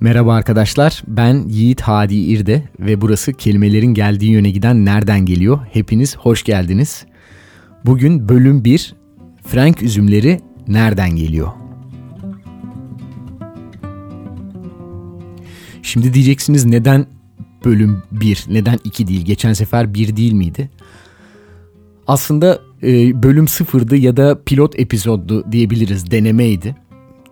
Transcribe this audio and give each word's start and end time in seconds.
Merhaba 0.00 0.34
arkadaşlar, 0.34 1.02
ben 1.06 1.44
Yiğit 1.48 1.80
Hadi 1.80 2.14
İrde 2.14 2.62
ve 2.80 3.00
burası 3.00 3.32
kelimelerin 3.32 3.94
geldiği 3.94 4.30
yöne 4.30 4.50
giden 4.50 4.84
Nereden 4.84 5.26
Geliyor? 5.26 5.60
Hepiniz 5.72 6.16
hoş 6.16 6.44
geldiniz. 6.44 7.06
Bugün 7.86 8.28
bölüm 8.28 8.64
1, 8.64 8.94
Frank 9.46 9.82
üzümleri 9.82 10.40
nereden 10.68 11.16
geliyor? 11.16 11.48
Şimdi 15.82 16.14
diyeceksiniz 16.14 16.64
neden 16.64 17.06
bölüm 17.64 18.02
1, 18.12 18.44
neden 18.48 18.78
2 18.84 19.06
değil? 19.06 19.24
Geçen 19.24 19.52
sefer 19.52 19.94
1 19.94 20.16
değil 20.16 20.32
miydi? 20.32 20.70
Aslında 22.06 22.58
e, 22.82 23.22
bölüm 23.22 23.44
0'dı 23.44 23.96
ya 23.96 24.16
da 24.16 24.42
pilot 24.44 24.80
epizoddu 24.80 25.52
diyebiliriz, 25.52 26.10
denemeydi. 26.10 26.76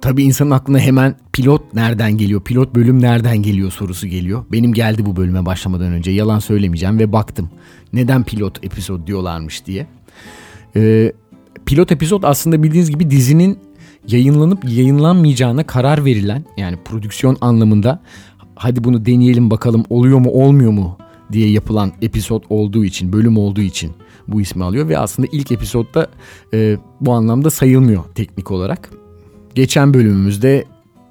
Tabii 0.01 0.23
insanın 0.23 0.51
aklına 0.51 0.79
hemen 0.79 1.17
pilot 1.33 1.75
nereden 1.75 2.19
geliyor, 2.19 2.41
pilot 2.41 2.75
bölüm 2.75 3.03
nereden 3.03 3.37
geliyor 3.43 3.71
sorusu 3.71 4.07
geliyor. 4.07 4.45
Benim 4.53 4.73
geldi 4.73 5.07
bu 5.07 5.17
bölüme 5.17 5.47
başlamadan 5.47 5.93
önce 5.93 6.11
yalan 6.11 6.39
söylemeyeceğim 6.39 6.99
ve 6.99 7.13
baktım 7.13 7.51
neden 7.93 8.25
pilot 8.25 8.65
epizod 8.65 9.07
diyorlarmış 9.07 9.67
diye. 9.67 9.87
Ee, 10.77 11.13
pilot 11.67 11.93
epizod 11.93 12.23
aslında 12.23 12.63
bildiğiniz 12.63 12.91
gibi 12.91 13.11
dizinin 13.11 13.59
yayınlanıp 14.09 14.65
yayınlanmayacağına 14.65 15.67
karar 15.67 16.05
verilen 16.05 16.45
yani 16.57 16.77
prodüksiyon 16.85 17.37
anlamında 17.41 18.03
hadi 18.55 18.85
bunu 18.85 19.07
deneyelim 19.07 19.51
bakalım 19.51 19.85
oluyor 19.91 20.19
mu 20.19 20.31
olmuyor 20.31 20.73
mu 20.73 20.99
diye 21.33 21.51
yapılan 21.51 21.93
episod 22.03 22.43
olduğu 22.49 22.85
için 22.85 23.13
bölüm 23.13 23.39
olduğu 23.39 23.61
için 23.61 23.93
bu 24.29 24.41
ismi 24.41 24.65
alıyor 24.65 24.89
ve 24.89 24.99
aslında 24.99 25.29
ilk 25.33 25.53
episodda 25.53 26.07
e, 26.55 26.77
bu 27.01 27.13
anlamda 27.13 27.51
sayılmıyor 27.51 28.05
teknik 28.15 28.51
olarak. 28.51 28.91
Geçen 29.57 29.95
bölümümüzde 29.95 30.65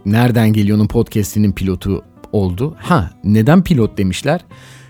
Nereden 0.06 0.54
Geliyor'un 0.54 0.88
podcast'inin 0.88 1.52
pilotu 1.52 2.04
oldu. 2.32 2.76
Ha 2.80 3.12
neden 3.24 3.64
pilot 3.64 3.98
demişler? 3.98 4.46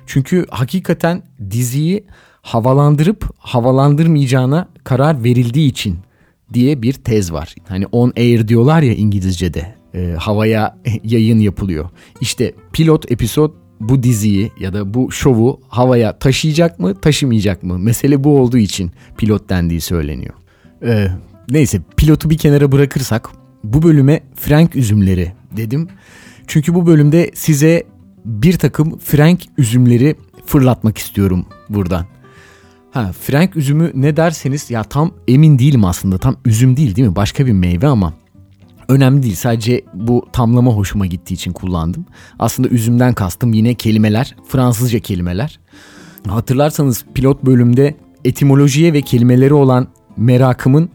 Çünkü 0.06 0.46
hakikaten 0.50 1.24
diziyi 1.52 2.06
havalandırıp 2.42 3.30
havalandırmayacağına 3.38 4.68
karar 4.84 5.24
verildiği 5.24 5.70
için 5.70 5.98
diye 6.54 6.82
bir 6.82 6.94
tez 6.94 7.34
var. 7.34 7.56
Hani 7.68 7.86
on 7.88 8.14
air 8.18 8.48
diyorlar 8.48 8.82
ya 8.82 8.94
İngilizce'de. 8.94 9.76
E, 9.94 10.16
havaya 10.20 10.78
yayın 11.04 11.40
yapılıyor. 11.40 11.90
İşte 12.22 12.54
pilot 12.74 13.12
episod 13.12 13.52
bu 13.80 14.04
diziyi 14.04 14.52
ya 14.60 14.74
da 14.74 14.94
bu 14.94 15.12
şovu 15.12 15.62
havaya 15.68 16.20
taşıyacak 16.20 16.80
mı 16.80 17.02
taşımayacak 17.02 17.64
mı? 17.64 17.80
Mesele 17.80 18.24
bu 18.24 18.40
olduğu 18.40 18.58
için 18.58 18.92
pilot 19.18 19.50
dendiği 19.50 19.82
söyleniyor. 19.82 20.34
Ee, 20.84 21.08
neyse 21.50 21.82
pilotu 21.98 22.30
bir 22.30 22.38
kenara 22.38 22.72
bırakırsak 22.72 23.45
bu 23.74 23.84
bölüme 23.84 24.20
Frank 24.36 24.76
üzümleri 24.76 25.34
dedim. 25.58 25.88
Çünkü 26.48 26.74
bu 26.74 26.88
bölümde 26.88 27.32
size 27.34 27.84
bir 28.26 28.58
takım 28.58 29.00
Frank 29.00 29.40
üzümleri 29.58 30.16
fırlatmak 30.46 30.98
istiyorum 30.98 31.46
buradan. 31.70 32.06
Ha 32.92 33.12
Frank 33.22 33.56
üzümü 33.56 33.92
ne 33.96 34.18
derseniz 34.18 34.72
ya 34.72 34.84
tam 34.84 35.12
emin 35.28 35.60
değilim 35.60 35.86
aslında. 35.86 36.18
Tam 36.18 36.36
üzüm 36.46 36.78
değil 36.78 36.96
değil 36.96 37.08
mi? 37.08 37.16
Başka 37.16 37.46
bir 37.46 37.52
meyve 37.52 37.88
ama 37.88 38.14
önemli 38.88 39.24
değil. 39.24 39.36
Sadece 39.36 39.82
bu 39.94 40.28
tamlama 40.34 40.72
hoşuma 40.72 41.06
gittiği 41.06 41.34
için 41.34 41.54
kullandım. 41.54 42.06
Aslında 42.40 42.70
üzümden 42.70 43.14
kastım 43.14 43.54
yine 43.54 43.74
kelimeler, 43.74 44.36
Fransızca 44.48 45.00
kelimeler. 45.00 45.60
Hatırlarsanız 46.28 47.06
pilot 47.14 47.46
bölümde 47.46 47.96
etimolojiye 48.26 48.94
ve 48.94 49.02
kelimeleri 49.02 49.54
olan 49.54 49.88
merakımın 50.18 50.90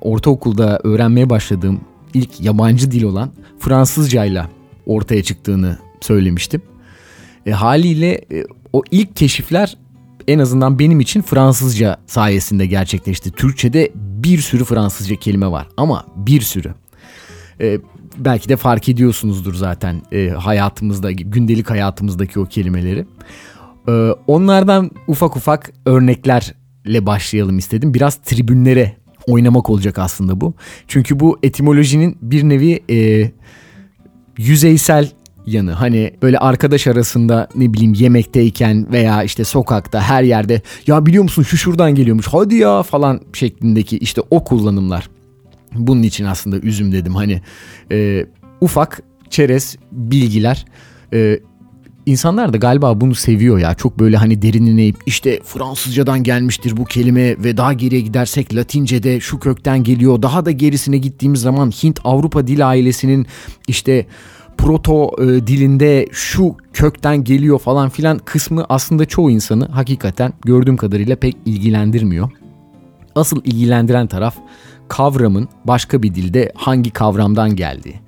ortaokulda 0.00 0.80
öğrenmeye 0.84 1.30
başladığım 1.30 1.80
ilk 2.14 2.40
yabancı 2.40 2.90
dil 2.90 3.02
olan 3.02 3.30
Fransızcayla 3.58 4.50
ortaya 4.86 5.22
çıktığını 5.22 5.78
söylemiştim. 6.00 6.62
E, 7.46 7.50
haliyle 7.50 8.12
e, 8.12 8.44
o 8.72 8.82
ilk 8.90 9.16
keşifler 9.16 9.76
en 10.28 10.38
azından 10.38 10.78
benim 10.78 11.00
için 11.00 11.22
Fransızca 11.22 11.96
sayesinde 12.06 12.66
gerçekleşti. 12.66 13.30
Türkçe'de 13.30 13.92
bir 13.94 14.38
sürü 14.38 14.64
Fransızca 14.64 15.16
kelime 15.16 15.50
var 15.50 15.68
ama 15.76 16.06
bir 16.16 16.40
sürü. 16.40 16.74
E, 17.60 17.78
belki 18.18 18.48
de 18.48 18.56
fark 18.56 18.88
ediyorsunuzdur 18.88 19.54
zaten 19.54 20.02
e, 20.12 20.28
hayatımızda, 20.28 21.12
gündelik 21.12 21.70
hayatımızdaki 21.70 22.40
o 22.40 22.44
kelimeleri. 22.44 23.06
E, 23.88 23.92
onlardan 24.26 24.90
ufak 25.08 25.36
ufak 25.36 25.72
örneklerle 25.86 27.06
başlayalım 27.06 27.58
istedim. 27.58 27.94
Biraz 27.94 28.16
tribünlere 28.16 28.96
oynamak 29.26 29.70
olacak 29.70 29.98
aslında 29.98 30.40
bu. 30.40 30.54
Çünkü 30.88 31.20
bu 31.20 31.38
etimolojinin 31.42 32.18
bir 32.22 32.48
nevi 32.48 32.80
e, 32.90 33.30
yüzeysel 34.38 35.10
yanı. 35.46 35.72
Hani 35.72 36.14
böyle 36.22 36.38
arkadaş 36.38 36.86
arasında 36.86 37.48
ne 37.56 37.72
bileyim 37.72 37.94
yemekteyken 37.94 38.92
veya 38.92 39.22
işte 39.22 39.44
sokakta 39.44 40.00
her 40.00 40.22
yerde 40.22 40.62
ya 40.86 41.06
biliyor 41.06 41.22
musun 41.22 41.42
şu 41.42 41.56
şuradan 41.56 41.94
geliyormuş 41.94 42.26
hadi 42.26 42.54
ya 42.54 42.82
falan 42.82 43.20
şeklindeki 43.32 43.98
işte 43.98 44.20
o 44.30 44.44
kullanımlar. 44.44 45.10
Bunun 45.74 46.02
için 46.02 46.24
aslında 46.24 46.58
üzüm 46.58 46.92
dedim 46.92 47.14
hani 47.14 47.42
e, 47.92 48.26
ufak 48.60 49.02
çerez 49.30 49.76
bilgiler 49.92 50.64
e, 51.12 51.40
İnsanlar 52.06 52.52
da 52.52 52.56
galiba 52.56 53.00
bunu 53.00 53.14
seviyor 53.14 53.58
ya. 53.58 53.74
Çok 53.74 53.98
böyle 53.98 54.16
hani 54.16 54.42
derinine 54.42 54.92
işte 55.06 55.40
Fransızcadan 55.44 56.22
gelmiştir 56.22 56.76
bu 56.76 56.84
kelime 56.84 57.44
ve 57.44 57.56
daha 57.56 57.72
geriye 57.72 58.00
gidersek 58.00 58.54
Latince'de 58.54 59.20
şu 59.20 59.38
kökten 59.38 59.84
geliyor. 59.84 60.22
Daha 60.22 60.46
da 60.46 60.50
gerisine 60.50 60.98
gittiğimiz 60.98 61.40
zaman 61.40 61.70
Hint 61.70 62.00
Avrupa 62.04 62.46
dil 62.46 62.68
ailesinin 62.68 63.26
işte 63.68 64.06
proto 64.58 65.10
e, 65.22 65.24
dilinde 65.46 66.06
şu 66.12 66.56
kökten 66.72 67.24
geliyor 67.24 67.58
falan 67.58 67.88
filan 67.88 68.18
kısmı 68.18 68.66
aslında 68.68 69.04
çoğu 69.04 69.30
insanı 69.30 69.68
hakikaten 69.68 70.32
gördüğüm 70.44 70.76
kadarıyla 70.76 71.16
pek 71.16 71.36
ilgilendirmiyor. 71.46 72.30
Asıl 73.14 73.40
ilgilendiren 73.44 74.06
taraf 74.06 74.36
kavramın 74.88 75.48
başka 75.64 76.02
bir 76.02 76.14
dilde 76.14 76.52
hangi 76.54 76.90
kavramdan 76.90 77.56
geldiği. 77.56 78.00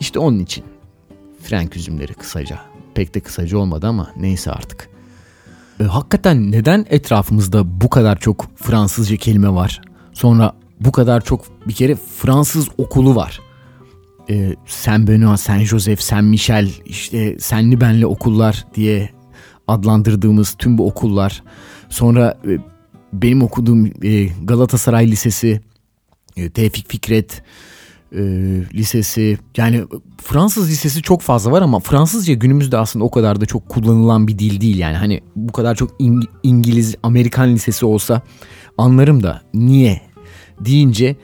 İşte 0.00 0.18
onun 0.18 0.38
için 0.38 0.64
Frank 1.42 1.76
üzümleri 1.76 2.14
kısaca. 2.14 2.75
Pek 2.96 3.14
de 3.14 3.20
kısaca 3.20 3.58
olmadı 3.58 3.86
ama 3.86 4.12
neyse 4.16 4.50
artık. 4.50 4.88
E, 5.80 5.84
hakikaten 5.84 6.52
neden 6.52 6.86
etrafımızda 6.90 7.80
bu 7.80 7.90
kadar 7.90 8.20
çok 8.20 8.46
Fransızca 8.56 9.16
kelime 9.16 9.48
var? 9.50 9.80
Sonra 10.12 10.52
bu 10.80 10.92
kadar 10.92 11.24
çok 11.24 11.68
bir 11.68 11.72
kere 11.72 11.96
Fransız 11.96 12.68
okulu 12.78 13.16
var. 13.16 13.40
E, 14.30 14.54
Saint 14.66 15.08
Benoît, 15.08 15.36
Saint 15.36 15.66
Joseph, 15.66 16.00
Saint 16.00 16.28
Michel, 16.28 16.70
işte 16.86 17.38
senli 17.38 17.80
benli 17.80 18.06
okullar 18.06 18.64
diye 18.74 19.10
adlandırdığımız 19.68 20.54
tüm 20.58 20.78
bu 20.78 20.86
okullar. 20.86 21.42
Sonra 21.88 22.38
e, 22.48 22.58
benim 23.12 23.42
okuduğum 23.42 23.86
e, 24.02 24.28
Galatasaray 24.42 25.10
Lisesi, 25.10 25.60
e, 26.36 26.50
Tevfik 26.50 26.90
Fikret, 26.90 27.42
e, 28.12 28.20
lisesi 28.74 29.38
yani 29.56 29.84
Fransız 30.22 30.70
lisesi 30.70 31.02
çok 31.02 31.22
fazla 31.22 31.52
var 31.52 31.62
ama 31.62 31.80
Fransızca 31.80 32.34
günümüzde 32.34 32.78
aslında 32.78 33.04
o 33.04 33.10
kadar 33.10 33.40
da 33.40 33.46
çok 33.46 33.68
kullanılan 33.68 34.28
bir 34.28 34.38
dil 34.38 34.60
değil 34.60 34.78
yani 34.78 34.96
hani 34.96 35.20
bu 35.36 35.52
kadar 35.52 35.74
çok 35.74 36.00
İng- 36.00 36.28
İngiliz 36.42 36.94
Amerikan 37.02 37.54
lisesi 37.54 37.86
olsa 37.86 38.22
anlarım 38.78 39.22
da 39.22 39.42
niye 39.54 40.00
deyince 40.60 41.16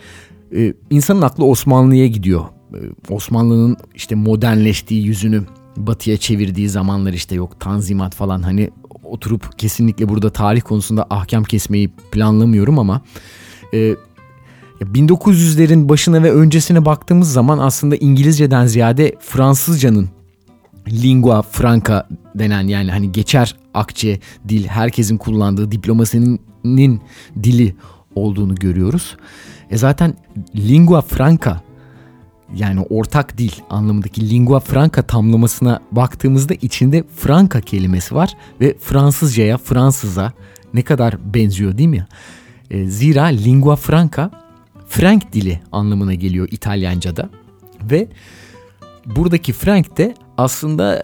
e, 0.57 0.75
insanın 0.91 1.23
aklı 1.23 1.45
Osmanlı'ya 1.45 2.07
gidiyor. 2.07 2.45
E, 2.75 2.79
Osmanlı'nın 3.15 3.77
işte 3.95 4.15
modernleştiği 4.15 5.05
yüzünü 5.07 5.43
batıya 5.77 6.17
çevirdiği 6.17 6.69
zamanlar 6.69 7.13
işte 7.13 7.35
yok 7.35 7.61
tanzimat 7.61 8.15
falan 8.15 8.43
hani 8.43 8.71
oturup 9.05 9.59
kesinlikle 9.59 10.09
burada 10.09 10.31
tarih 10.31 10.61
konusunda 10.61 11.07
ahkam 11.11 11.45
kesmeyi 11.45 11.89
planlamıyorum 12.13 12.79
ama 12.79 13.03
e, 13.75 13.95
1900'lerin 14.83 15.89
başına 15.89 16.23
ve 16.23 16.33
öncesine 16.33 16.85
baktığımız 16.85 17.33
zaman 17.33 17.59
aslında 17.59 17.97
İngilizceden 17.97 18.67
ziyade 18.67 19.17
Fransızcanın 19.21 20.09
lingua 20.89 21.43
franca 21.43 22.09
denen 22.35 22.67
yani 22.69 22.91
hani 22.91 23.13
geçer 23.13 23.57
akçe 23.75 24.21
dil 24.49 24.67
herkesin 24.67 25.17
kullandığı 25.17 25.73
diplomasinin 25.73 26.41
dili 27.43 27.75
olduğunu 28.15 28.55
görüyoruz. 28.55 29.17
E 29.71 29.77
zaten 29.77 30.15
lingua 30.57 31.01
franca 31.01 31.63
yani 32.55 32.81
ortak 32.81 33.39
dil 33.39 33.53
anlamındaki 33.71 34.31
lingua 34.31 34.61
franca 34.61 35.03
tamlamasına 35.03 35.81
baktığımızda 35.93 36.55
içinde 36.55 37.05
franca 37.17 37.61
kelimesi 37.61 38.15
var 38.15 38.37
ve 38.61 38.77
Fransızcaya, 38.81 39.59
Fransız'a 39.59 40.33
ne 40.75 40.83
kadar 40.83 41.35
benziyor 41.35 41.79
değil 41.79 41.89
mi? 41.89 42.07
E, 42.71 42.85
zira 42.85 43.25
lingua 43.25 43.77
franca 43.77 44.31
Frank 44.93 45.33
dili 45.33 45.61
anlamına 45.73 46.15
geliyor 46.15 46.49
İtalyanca'da. 46.51 47.31
Ve 47.91 48.09
buradaki 49.07 49.53
Frank 49.53 49.99
de 49.99 50.15
aslında 50.37 51.03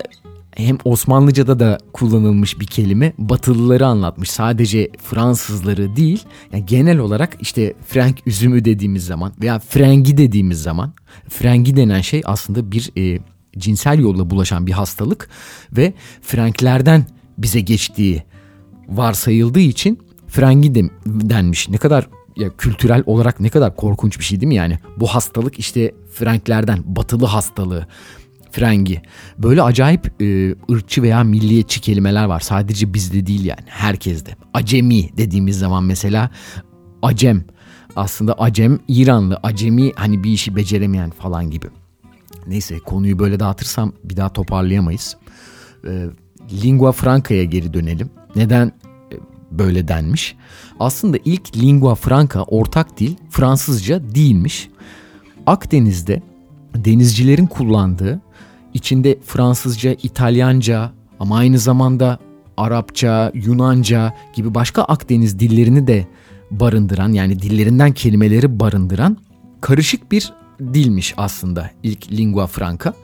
hem 0.56 0.78
Osmanlıca'da 0.84 1.58
da 1.58 1.78
kullanılmış 1.92 2.60
bir 2.60 2.66
kelime. 2.66 3.12
Batılıları 3.18 3.86
anlatmış. 3.86 4.30
Sadece 4.30 4.88
Fransızları 5.02 5.96
değil. 5.96 6.24
Yani 6.52 6.66
genel 6.66 6.98
olarak 6.98 7.36
işte 7.40 7.74
Frank 7.86 8.26
üzümü 8.26 8.64
dediğimiz 8.64 9.04
zaman 9.06 9.32
veya 9.40 9.58
Frengi 9.58 10.16
dediğimiz 10.16 10.62
zaman 10.62 10.92
Frengi 11.28 11.76
denen 11.76 12.00
şey 12.00 12.22
aslında 12.24 12.72
bir 12.72 12.90
e, 12.96 13.20
cinsel 13.58 13.98
yolla 13.98 14.30
bulaşan 14.30 14.66
bir 14.66 14.72
hastalık 14.72 15.28
ve 15.72 15.92
Franklerden 16.22 17.06
bize 17.38 17.60
geçtiği 17.60 18.22
varsayıldığı 18.88 19.60
için 19.60 19.98
Frengi 20.26 20.74
de, 20.74 20.90
denmiş. 21.06 21.68
Ne 21.68 21.76
kadar 21.76 22.08
ya 22.38 22.56
kültürel 22.56 23.02
olarak 23.06 23.40
ne 23.40 23.48
kadar 23.48 23.76
korkunç 23.76 24.18
bir 24.18 24.24
şey 24.24 24.40
değil 24.40 24.48
mi 24.48 24.54
yani? 24.54 24.78
Bu 24.96 25.06
hastalık 25.06 25.58
işte 25.58 25.94
Franklerden, 26.12 26.78
batılı 26.86 27.26
hastalığı. 27.26 27.86
Frengi. 28.50 29.02
Böyle 29.38 29.62
acayip 29.62 30.22
e, 30.22 30.54
ırkçı 30.70 31.02
veya 31.02 31.24
milliyetçi 31.24 31.80
kelimeler 31.80 32.24
var. 32.24 32.40
Sadece 32.40 32.94
bizde 32.94 33.26
değil 33.26 33.44
yani 33.44 33.64
herkeste. 33.66 34.36
Acemi 34.54 35.16
dediğimiz 35.16 35.58
zaman 35.58 35.84
mesela 35.84 36.30
acem. 37.02 37.44
Aslında 37.96 38.32
acem 38.32 38.78
İranlı, 38.88 39.40
acemi 39.42 39.92
hani 39.96 40.24
bir 40.24 40.30
işi 40.30 40.56
beceremeyen 40.56 41.10
falan 41.10 41.50
gibi. 41.50 41.66
Neyse 42.46 42.78
konuyu 42.78 43.18
böyle 43.18 43.40
dağıtırsam 43.40 43.92
bir 44.04 44.16
daha 44.16 44.32
toparlayamayız. 44.32 45.16
E, 45.86 46.06
lingua 46.62 46.92
franca'ya 46.92 47.44
geri 47.44 47.74
dönelim. 47.74 48.10
Neden 48.36 48.72
böyle 49.50 49.88
denmiş? 49.88 50.36
Aslında 50.80 51.18
ilk 51.24 51.56
lingua 51.56 51.94
franca 51.94 52.42
ortak 52.42 52.98
dil 52.98 53.14
Fransızca 53.30 54.14
değilmiş. 54.14 54.68
Akdeniz'de 55.46 56.22
denizcilerin 56.74 57.46
kullandığı 57.46 58.20
içinde 58.74 59.18
Fransızca, 59.26 59.96
İtalyanca 60.02 60.92
ama 61.20 61.36
aynı 61.36 61.58
zamanda 61.58 62.18
Arapça, 62.56 63.32
Yunanca 63.34 64.14
gibi 64.34 64.54
başka 64.54 64.82
Akdeniz 64.82 65.38
dillerini 65.38 65.86
de 65.86 66.06
barındıran 66.50 67.12
yani 67.12 67.42
dillerinden 67.42 67.92
kelimeleri 67.92 68.60
barındıran 68.60 69.16
karışık 69.60 70.12
bir 70.12 70.32
dilmiş 70.60 71.14
aslında 71.16 71.70
ilk 71.82 72.12
lingua 72.12 72.46
franca. 72.46 72.94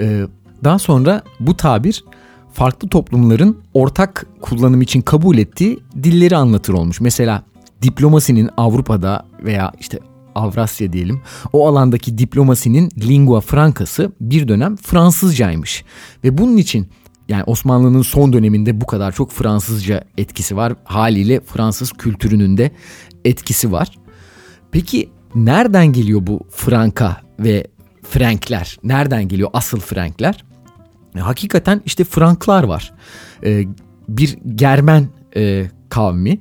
Ee, 0.00 0.26
daha 0.64 0.78
sonra 0.78 1.22
bu 1.40 1.56
tabir 1.56 2.04
farklı 2.52 2.88
toplumların 2.88 3.58
ortak 3.74 4.26
kullanım 4.40 4.82
için 4.82 5.00
kabul 5.00 5.38
ettiği 5.38 5.78
dilleri 6.02 6.36
anlatır 6.36 6.72
olmuş. 6.72 7.00
Mesela 7.00 7.42
diplomasinin 7.82 8.50
Avrupa'da 8.56 9.26
veya 9.44 9.72
işte 9.80 9.98
Avrasya 10.34 10.92
diyelim 10.92 11.20
o 11.52 11.68
alandaki 11.68 12.18
diplomasinin 12.18 12.90
lingua 13.08 13.40
francası 13.40 14.12
bir 14.20 14.48
dönem 14.48 14.76
Fransızcaymış. 14.76 15.84
Ve 16.24 16.38
bunun 16.38 16.56
için 16.56 16.88
yani 17.28 17.44
Osmanlı'nın 17.44 18.02
son 18.02 18.32
döneminde 18.32 18.80
bu 18.80 18.86
kadar 18.86 19.12
çok 19.12 19.32
Fransızca 19.32 20.04
etkisi 20.18 20.56
var. 20.56 20.74
Haliyle 20.84 21.40
Fransız 21.40 21.92
kültürünün 21.92 22.56
de 22.56 22.70
etkisi 23.24 23.72
var. 23.72 23.98
Peki 24.70 25.10
nereden 25.34 25.92
geliyor 25.92 26.26
bu 26.26 26.40
Franka 26.50 27.20
ve 27.38 27.66
Frankler? 28.02 28.78
Nereden 28.84 29.28
geliyor 29.28 29.50
asıl 29.52 29.80
Frankler? 29.80 30.44
E, 31.16 31.20
hakikaten 31.20 31.82
işte 31.86 32.04
Franklar 32.04 32.64
var. 32.64 32.92
E, 33.44 33.64
bir 34.08 34.38
Germen 34.54 35.08
e, 35.36 35.70
kavmi 35.88 36.40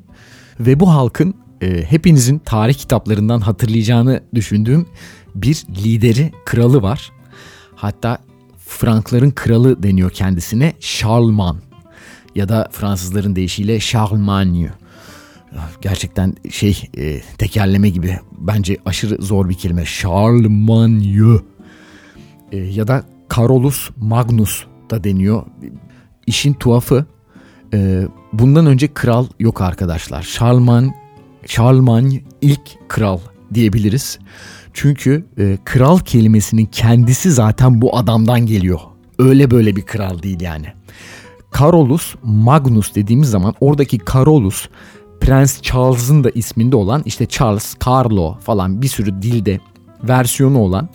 ve 0.60 0.80
bu 0.80 0.90
halkın 0.90 1.36
e, 1.62 1.84
hepinizin 1.84 2.40
tarih 2.40 2.74
kitaplarından 2.74 3.40
hatırlayacağını 3.40 4.24
düşündüğüm 4.36 4.88
bir 5.36 5.66
lideri, 5.84 6.32
kralı 6.46 6.82
var. 6.82 7.12
Hatta 7.76 8.18
Frankların 8.58 9.32
kralı 9.32 9.84
deniyor 9.84 10.10
kendisine 10.10 10.74
Charlemagne 10.80 11.60
ya 12.36 12.50
da 12.50 12.70
Fransızların 12.72 13.36
deyişiyle 13.36 13.80
Charlemagne. 13.80 14.70
Gerçekten 15.82 16.36
şey 16.52 16.90
e, 16.98 17.22
tekerleme 17.38 17.90
gibi 17.90 18.20
bence 18.38 18.78
aşırı 18.86 19.24
zor 19.24 19.50
bir 19.50 19.54
kelime. 19.54 19.86
Charlemagne 19.86 21.40
e, 22.52 22.58
ya 22.58 22.88
da 22.88 23.04
Carolus 23.36 23.90
Magnus 23.98 24.64
da 24.90 25.04
deniyor. 25.04 25.44
İşin 26.28 26.54
tuhafı 26.54 27.06
e, 27.74 28.04
bundan 28.34 28.66
önce 28.66 28.94
kral 28.94 29.26
yok 29.40 29.62
arkadaşlar. 29.62 30.24
Charlemagne 30.24 30.94
Charlemagne 31.46 32.22
ilk 32.42 32.90
kral 32.90 33.20
diyebiliriz. 33.54 34.20
Çünkü 34.74 35.26
e, 35.38 35.58
kral 35.66 36.00
kelimesinin 36.00 36.66
kendisi 36.66 37.32
zaten 37.32 37.82
bu 37.82 37.98
adamdan 37.98 38.46
geliyor. 38.46 38.80
Öyle 39.20 39.52
böyle 39.52 39.76
bir 39.76 39.82
kral 39.82 40.22
değil 40.24 40.42
yani. 40.42 40.68
Carolus 41.60 42.16
Magnus 42.24 42.96
dediğimiz 42.96 43.30
zaman 43.30 43.54
oradaki 43.60 44.00
Carolus 44.14 44.68
Prens 45.22 45.62
Charles'ın 45.62 46.24
da 46.24 46.30
isminde 46.30 46.76
olan 46.76 47.04
işte 47.06 47.26
Charles, 47.26 47.76
Carlo 47.88 48.38
falan 48.40 48.82
bir 48.82 48.88
sürü 48.88 49.22
dilde 49.22 49.60
versiyonu 50.04 50.60
olan 50.60 50.90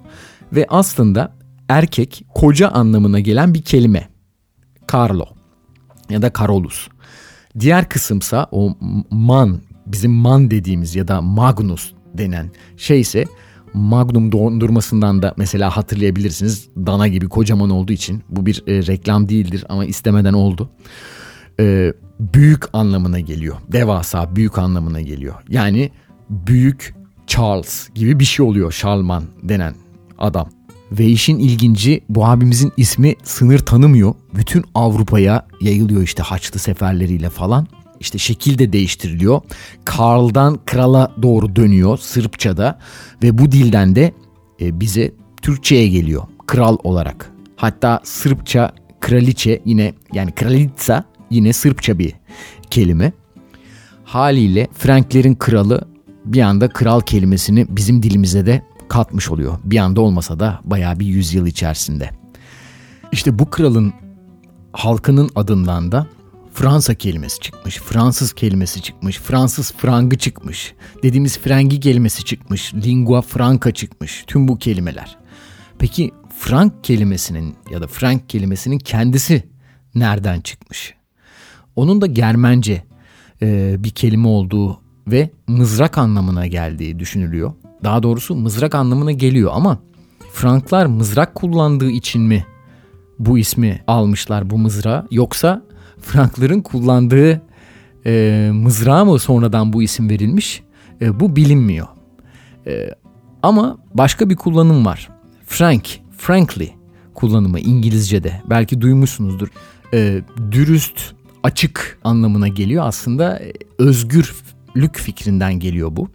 ve 0.52 0.66
aslında 0.68 1.35
erkek, 1.68 2.24
koca 2.34 2.68
anlamına 2.68 3.20
gelen 3.20 3.54
bir 3.54 3.62
kelime. 3.62 4.08
Carlo 4.92 5.26
ya 6.10 6.22
da 6.22 6.32
Carolus. 6.38 6.88
Diğer 7.60 7.88
kısımsa 7.88 8.46
o 8.50 8.76
man 9.10 9.60
bizim 9.86 10.12
man 10.12 10.50
dediğimiz 10.50 10.96
ya 10.96 11.08
da 11.08 11.20
magnus 11.22 11.92
denen 12.14 12.50
şey 12.76 13.00
ise 13.00 13.24
Magnum 13.76 14.32
dondurmasından 14.32 15.22
da 15.22 15.34
mesela 15.36 15.76
hatırlayabilirsiniz. 15.76 16.68
Dana 16.76 17.08
gibi 17.08 17.28
kocaman 17.28 17.70
olduğu 17.70 17.92
için 17.92 18.22
bu 18.28 18.46
bir 18.46 18.62
e, 18.66 18.86
reklam 18.86 19.28
değildir 19.28 19.64
ama 19.68 19.84
istemeden 19.84 20.32
oldu. 20.32 20.70
E, 21.60 21.92
büyük 22.20 22.64
anlamına 22.72 23.20
geliyor. 23.20 23.56
Devasa 23.72 24.36
büyük 24.36 24.58
anlamına 24.58 25.00
geliyor. 25.00 25.34
Yani 25.48 25.90
büyük 26.30 26.94
Charles 27.26 27.88
gibi 27.94 28.20
bir 28.20 28.24
şey 28.24 28.46
oluyor 28.46 28.72
Charlemagne 28.72 29.26
denen 29.42 29.74
adam. 30.18 30.48
Ve 30.92 31.06
işin 31.06 31.38
ilginci 31.38 32.00
bu 32.08 32.26
abimizin 32.26 32.72
ismi 32.76 33.14
sınır 33.22 33.58
tanımıyor. 33.58 34.14
Bütün 34.34 34.64
Avrupa'ya 34.74 35.46
yayılıyor 35.60 36.02
işte 36.02 36.22
Haçlı 36.22 36.60
seferleriyle 36.60 37.30
falan 37.30 37.66
işte 38.00 38.18
şekil 38.18 38.58
de 38.58 38.72
değiştiriliyor. 38.72 39.40
Karl'dan 39.84 40.58
krala 40.66 41.12
doğru 41.22 41.56
dönüyor 41.56 41.98
Sırpçada 41.98 42.78
ve 43.22 43.38
bu 43.38 43.52
dilden 43.52 43.96
de 43.96 44.12
e, 44.60 44.80
bize 44.80 45.12
Türkçe'ye 45.42 45.88
geliyor 45.88 46.22
kral 46.46 46.76
olarak. 46.84 47.32
Hatta 47.56 48.00
Sırpça 48.04 48.72
kraliçe 49.00 49.62
yine 49.64 49.94
yani 50.12 50.32
kralica 50.32 51.04
yine 51.30 51.52
Sırpça 51.52 51.98
bir 51.98 52.14
kelime. 52.70 53.12
Haliyle 54.04 54.68
Franklerin 54.72 55.34
kralı 55.34 55.88
bir 56.24 56.40
anda 56.40 56.68
kral 56.68 57.00
kelimesini 57.00 57.66
bizim 57.68 58.02
dilimize 58.02 58.46
de 58.46 58.62
katmış 58.88 59.30
oluyor. 59.30 59.58
Bir 59.64 59.78
anda 59.78 60.00
olmasa 60.00 60.40
da 60.40 60.60
bayağı 60.64 61.00
bir 61.00 61.06
yüzyıl 61.06 61.46
içerisinde. 61.46 62.10
İşte 63.12 63.38
bu 63.38 63.50
kralın 63.50 63.92
halkının 64.72 65.30
adından 65.34 65.92
da 65.92 66.06
Fransa 66.54 66.94
kelimesi 66.94 67.40
çıkmış, 67.40 67.78
Fransız 67.78 68.32
kelimesi 68.32 68.82
çıkmış, 68.82 69.18
Fransız 69.18 69.72
frangı 69.72 70.18
çıkmış, 70.18 70.74
dediğimiz 71.02 71.38
frengi 71.38 71.80
kelimesi 71.80 72.24
çıkmış, 72.24 72.74
lingua 72.74 73.22
franca 73.22 73.70
çıkmış, 73.70 74.24
tüm 74.26 74.48
bu 74.48 74.58
kelimeler. 74.58 75.18
Peki 75.78 76.10
frank 76.38 76.84
kelimesinin 76.84 77.54
ya 77.70 77.82
da 77.82 77.86
frank 77.86 78.28
kelimesinin 78.28 78.78
kendisi 78.78 79.42
nereden 79.94 80.40
çıkmış? 80.40 80.94
Onun 81.76 82.00
da 82.00 82.06
Germence 82.06 82.84
e, 83.42 83.76
bir 83.78 83.90
kelime 83.90 84.28
olduğu 84.28 84.80
ve 85.06 85.30
mızrak 85.46 85.98
anlamına 85.98 86.46
geldiği 86.46 86.98
düşünülüyor. 86.98 87.52
Daha 87.84 88.02
doğrusu 88.02 88.34
mızrak 88.34 88.74
anlamına 88.74 89.12
geliyor 89.12 89.50
ama 89.54 89.78
Franklar 90.32 90.86
mızrak 90.86 91.34
kullandığı 91.34 91.90
için 91.90 92.22
mi 92.22 92.46
bu 93.18 93.38
ismi 93.38 93.82
almışlar 93.86 94.50
bu 94.50 94.58
mızrağı 94.58 95.06
yoksa 95.10 95.62
Frankların 96.00 96.60
kullandığı 96.60 97.42
e, 98.06 98.50
mızrağa 98.52 99.04
mı 99.04 99.18
sonradan 99.18 99.72
bu 99.72 99.82
isim 99.82 100.10
verilmiş? 100.10 100.62
E, 101.00 101.20
bu 101.20 101.36
bilinmiyor. 101.36 101.86
E, 102.66 102.90
ama 103.42 103.78
başka 103.94 104.30
bir 104.30 104.36
kullanım 104.36 104.86
var. 104.86 105.08
Frank, 105.46 105.88
frankly 106.18 106.72
kullanımı 107.14 107.60
İngilizce'de. 107.60 108.42
Belki 108.50 108.80
duymuşsunuzdur. 108.80 109.48
E, 109.94 110.22
dürüst, 110.50 111.14
açık 111.42 111.98
anlamına 112.04 112.48
geliyor. 112.48 112.84
Aslında 112.86 113.38
e, 113.38 113.52
özgürlük 113.78 114.96
fikrinden 114.96 115.54
geliyor 115.54 115.96
bu. 115.96 116.08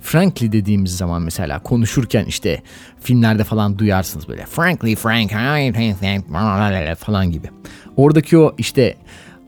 Frankly 0.00 0.52
dediğimiz 0.52 0.96
zaman 0.96 1.22
mesela 1.22 1.62
konuşurken 1.62 2.24
işte 2.24 2.62
filmlerde 3.00 3.44
falan 3.44 3.78
duyarsınız 3.78 4.28
böyle 4.28 4.46
frankly 4.46 4.96
frank 4.96 5.30
falan 6.98 7.30
gibi. 7.30 7.50
Oradaki 7.96 8.38
o 8.38 8.54
işte 8.58 8.96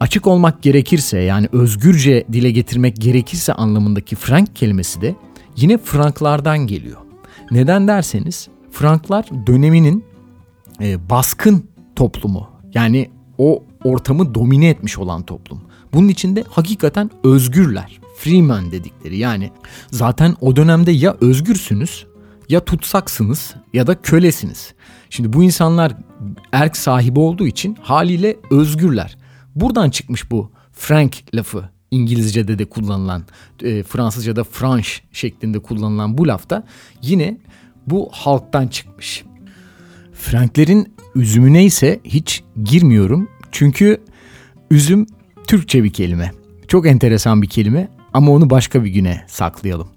açık 0.01 0.27
olmak 0.27 0.63
gerekirse 0.63 1.19
yani 1.19 1.49
özgürce 1.53 2.25
dile 2.33 2.51
getirmek 2.51 2.97
gerekirse 2.97 3.53
anlamındaki 3.53 4.17
frank 4.17 4.57
kelimesi 4.57 5.01
de 5.01 5.15
yine 5.57 5.79
Franklardan 5.79 6.59
geliyor. 6.59 6.99
Neden 7.51 7.89
derseniz 7.89 8.49
Franklar 8.71 9.27
döneminin 9.47 10.05
e, 10.81 11.11
baskın 11.11 11.65
toplumu 11.97 12.49
yani 12.75 13.11
o 13.39 13.65
ortamı 13.85 14.35
domine 14.35 14.69
etmiş 14.69 14.99
olan 14.99 15.23
toplum. 15.23 15.61
Bunun 15.95 16.09
içinde 16.09 16.45
hakikaten 16.51 17.11
özgürler. 17.25 18.01
Freeman 18.19 18.73
dedikleri 18.73 19.19
yani 19.19 19.51
zaten 19.91 20.37
o 20.41 20.57
dönemde 20.57 20.91
ya 20.91 21.17
özgürsünüz 21.21 22.07
ya 22.49 22.65
tutsaksınız 22.65 23.55
ya 23.73 23.87
da 23.87 24.03
kölesiniz. 24.03 24.75
Şimdi 25.11 25.33
bu 25.33 25.43
insanlar 25.43 25.97
erk 26.53 26.77
sahibi 26.77 27.21
olduğu 27.21 27.47
için 27.47 27.77
haliyle 27.83 28.37
özgürler. 28.51 29.19
Buradan 29.55 29.91
çıkmış 29.91 30.31
bu 30.31 30.51
Frank 30.73 31.35
lafı. 31.35 31.69
İngilizce'de 31.91 32.59
de 32.59 32.65
kullanılan, 32.65 33.25
e, 33.63 33.83
Fransızca'da 33.83 34.45
Franche 34.45 34.91
şeklinde 35.13 35.59
kullanılan 35.59 36.19
bu 36.19 36.29
lafta 36.29 36.65
yine 37.03 37.39
bu 37.87 38.09
halktan 38.13 38.69
çıkmış. 38.69 39.25
Franklerin 40.13 40.95
üzümüne 41.15 41.65
ise 41.65 42.01
hiç 42.05 42.43
girmiyorum. 42.65 43.29
Çünkü 43.53 44.01
üzüm 44.71 45.07
Türkçe 45.47 45.85
bir 45.85 45.93
kelime. 45.93 46.33
Çok 46.69 46.87
enteresan 46.87 47.43
bir 47.43 47.49
kelime 47.49 47.98
ama 48.13 48.33
onu 48.33 48.51
başka 48.51 48.85
bir 48.85 48.91
güne 48.91 49.25
saklayalım. 49.27 49.89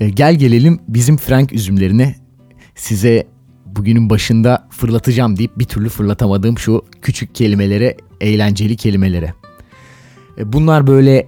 E, 0.00 0.08
gel 0.08 0.34
gelelim 0.34 0.80
bizim 0.88 1.16
Frank 1.16 1.52
üzümlerine. 1.52 2.14
Size 2.74 3.26
bugünün 3.66 4.10
başında 4.10 4.68
fırlatacağım 4.70 5.36
deyip 5.36 5.58
bir 5.58 5.64
türlü 5.64 5.88
fırlatamadığım 5.88 6.58
şu 6.58 6.84
küçük 7.02 7.34
kelimelere, 7.34 7.96
eğlenceli 8.20 8.76
kelimelere. 8.76 9.34
E, 10.38 10.52
bunlar 10.52 10.86
böyle 10.86 11.26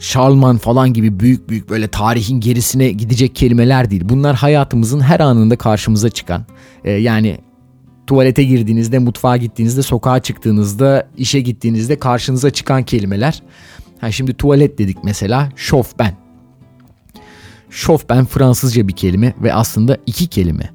Şalman 0.00 0.58
falan 0.58 0.92
gibi 0.92 1.20
büyük 1.20 1.48
büyük 1.48 1.70
böyle 1.70 1.88
tarihin 1.88 2.40
gerisine 2.40 2.90
gidecek 2.90 3.34
kelimeler 3.34 3.90
değil. 3.90 4.02
Bunlar 4.04 4.36
hayatımızın 4.36 5.00
her 5.00 5.20
anında 5.20 5.56
karşımıza 5.56 6.10
çıkan. 6.10 6.46
E, 6.84 6.90
yani 6.90 7.38
tuvalete 8.06 8.44
girdiğinizde, 8.44 8.98
mutfağa 8.98 9.36
gittiğinizde, 9.36 9.82
sokağa 9.82 10.20
çıktığınızda, 10.20 11.08
işe 11.16 11.40
gittiğinizde 11.40 11.98
karşınıza 11.98 12.50
çıkan 12.50 12.82
kelimeler. 12.82 13.42
Ha 14.00 14.12
şimdi 14.12 14.34
tuvalet 14.34 14.78
dedik 14.78 15.04
mesela, 15.04 15.48
şofben. 15.56 16.16
Şofben 17.70 18.24
Fransızca 18.24 18.88
bir 18.88 18.92
kelime 18.92 19.34
ve 19.42 19.54
aslında 19.54 19.98
iki 20.06 20.26
kelime. 20.26 20.70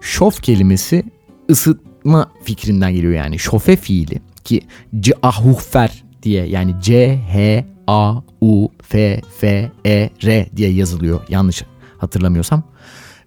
Şof 0.00 0.42
kelimesi 0.42 1.02
ısıtma 1.50 2.30
fikrinden 2.44 2.92
geliyor 2.92 3.12
yani. 3.12 3.38
Şofe 3.38 3.76
fiili 3.76 4.20
ki 4.44 4.60
cahufer 5.00 6.04
diye 6.22 6.46
yani 6.46 6.74
C 6.82 7.16
H 7.32 7.64
A 7.86 8.14
U 8.40 8.68
F 8.82 9.20
F 9.38 9.70
E 9.86 10.10
R 10.24 10.48
diye 10.56 10.70
yazılıyor. 10.70 11.20
Yanlış 11.28 11.62
hatırlamıyorsam. 11.98 12.62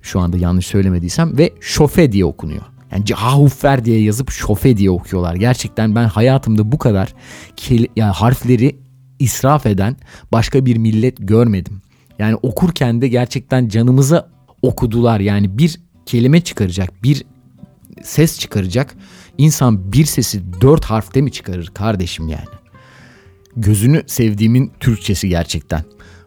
Şu 0.02 0.20
anda 0.20 0.38
yanlış 0.38 0.68
söylemediysem 0.68 1.38
ve 1.38 1.54
şofe 1.62 2.12
diye 2.12 2.26
okunuyor. 2.26 2.62
Yani 2.92 3.06
Cahufer 3.06 3.86
diye 3.86 4.02
yazıp 4.02 4.32
şofe 4.32 4.78
diye 4.78 4.92
okuyorlar. 4.92 5.36
Gerçekten 5.36 5.96
ben 5.96 6.06
hayatımda 6.06 6.72
bu 6.72 6.78
kadar 6.78 7.14
kel- 7.56 7.88
yani 7.96 8.12
harfleri 8.12 8.76
israf 9.20 9.66
eden 9.66 9.96
başka 10.32 10.66
bir 10.66 10.78
millet 10.78 11.18
görmedim. 11.20 11.82
Yani 12.20 12.36
okurken 12.36 13.02
de 13.02 13.08
gerçekten 13.08 13.68
canımıza 13.68 14.30
okudular. 14.62 15.20
Yani 15.20 15.58
bir 15.58 15.80
kelime 16.06 16.42
çıkaracak, 16.42 17.04
bir 17.04 17.24
ses 18.04 18.40
çıkaracak. 18.40 18.96
İnsan 19.38 19.94
bir 19.94 20.06
sesi 20.06 20.62
dört 20.62 20.86
harfte 20.86 21.22
mi 21.22 21.32
çıkarır 21.32 21.68
kardeşim 21.68 22.28
yani? 22.28 22.48
Gözünü 23.56 24.04
sevdiğimin 24.08 24.72
Türkçesi 24.80 25.30
gerçekten. 25.30 25.84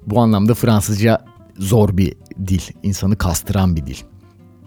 Bu 0.07 0.21
anlamda 0.21 0.55
Fransızca 0.55 1.25
zor 1.59 1.97
bir 1.97 2.15
dil, 2.47 2.61
insanı 2.83 3.17
kastıran 3.17 3.77
bir 3.77 3.87
dil. 3.87 3.97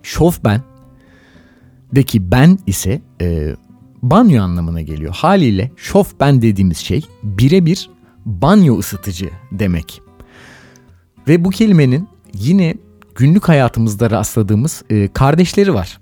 Şofben 0.04 0.62
deki 1.96 2.32
ben 2.32 2.60
ise 2.68 3.02
e, 3.22 3.56
banyo 4.02 4.44
anlamına 4.44 4.82
geliyor. 4.82 5.14
Haliyle 5.14 5.72
şofben 5.78 6.42
dediğimiz 6.42 6.78
şey 6.78 7.06
birebir 7.24 7.90
banyo 8.26 8.78
ısıtıcı 8.78 9.30
demek. 9.52 10.02
Ve 11.28 11.46
bu 11.46 11.50
kelimenin 11.50 12.08
yine 12.34 12.76
günlük 13.16 13.50
hayatımızda 13.50 14.12
rastladığımız 14.12 14.84
e, 14.90 15.08
kardeşleri 15.08 15.74
var. 15.74 16.00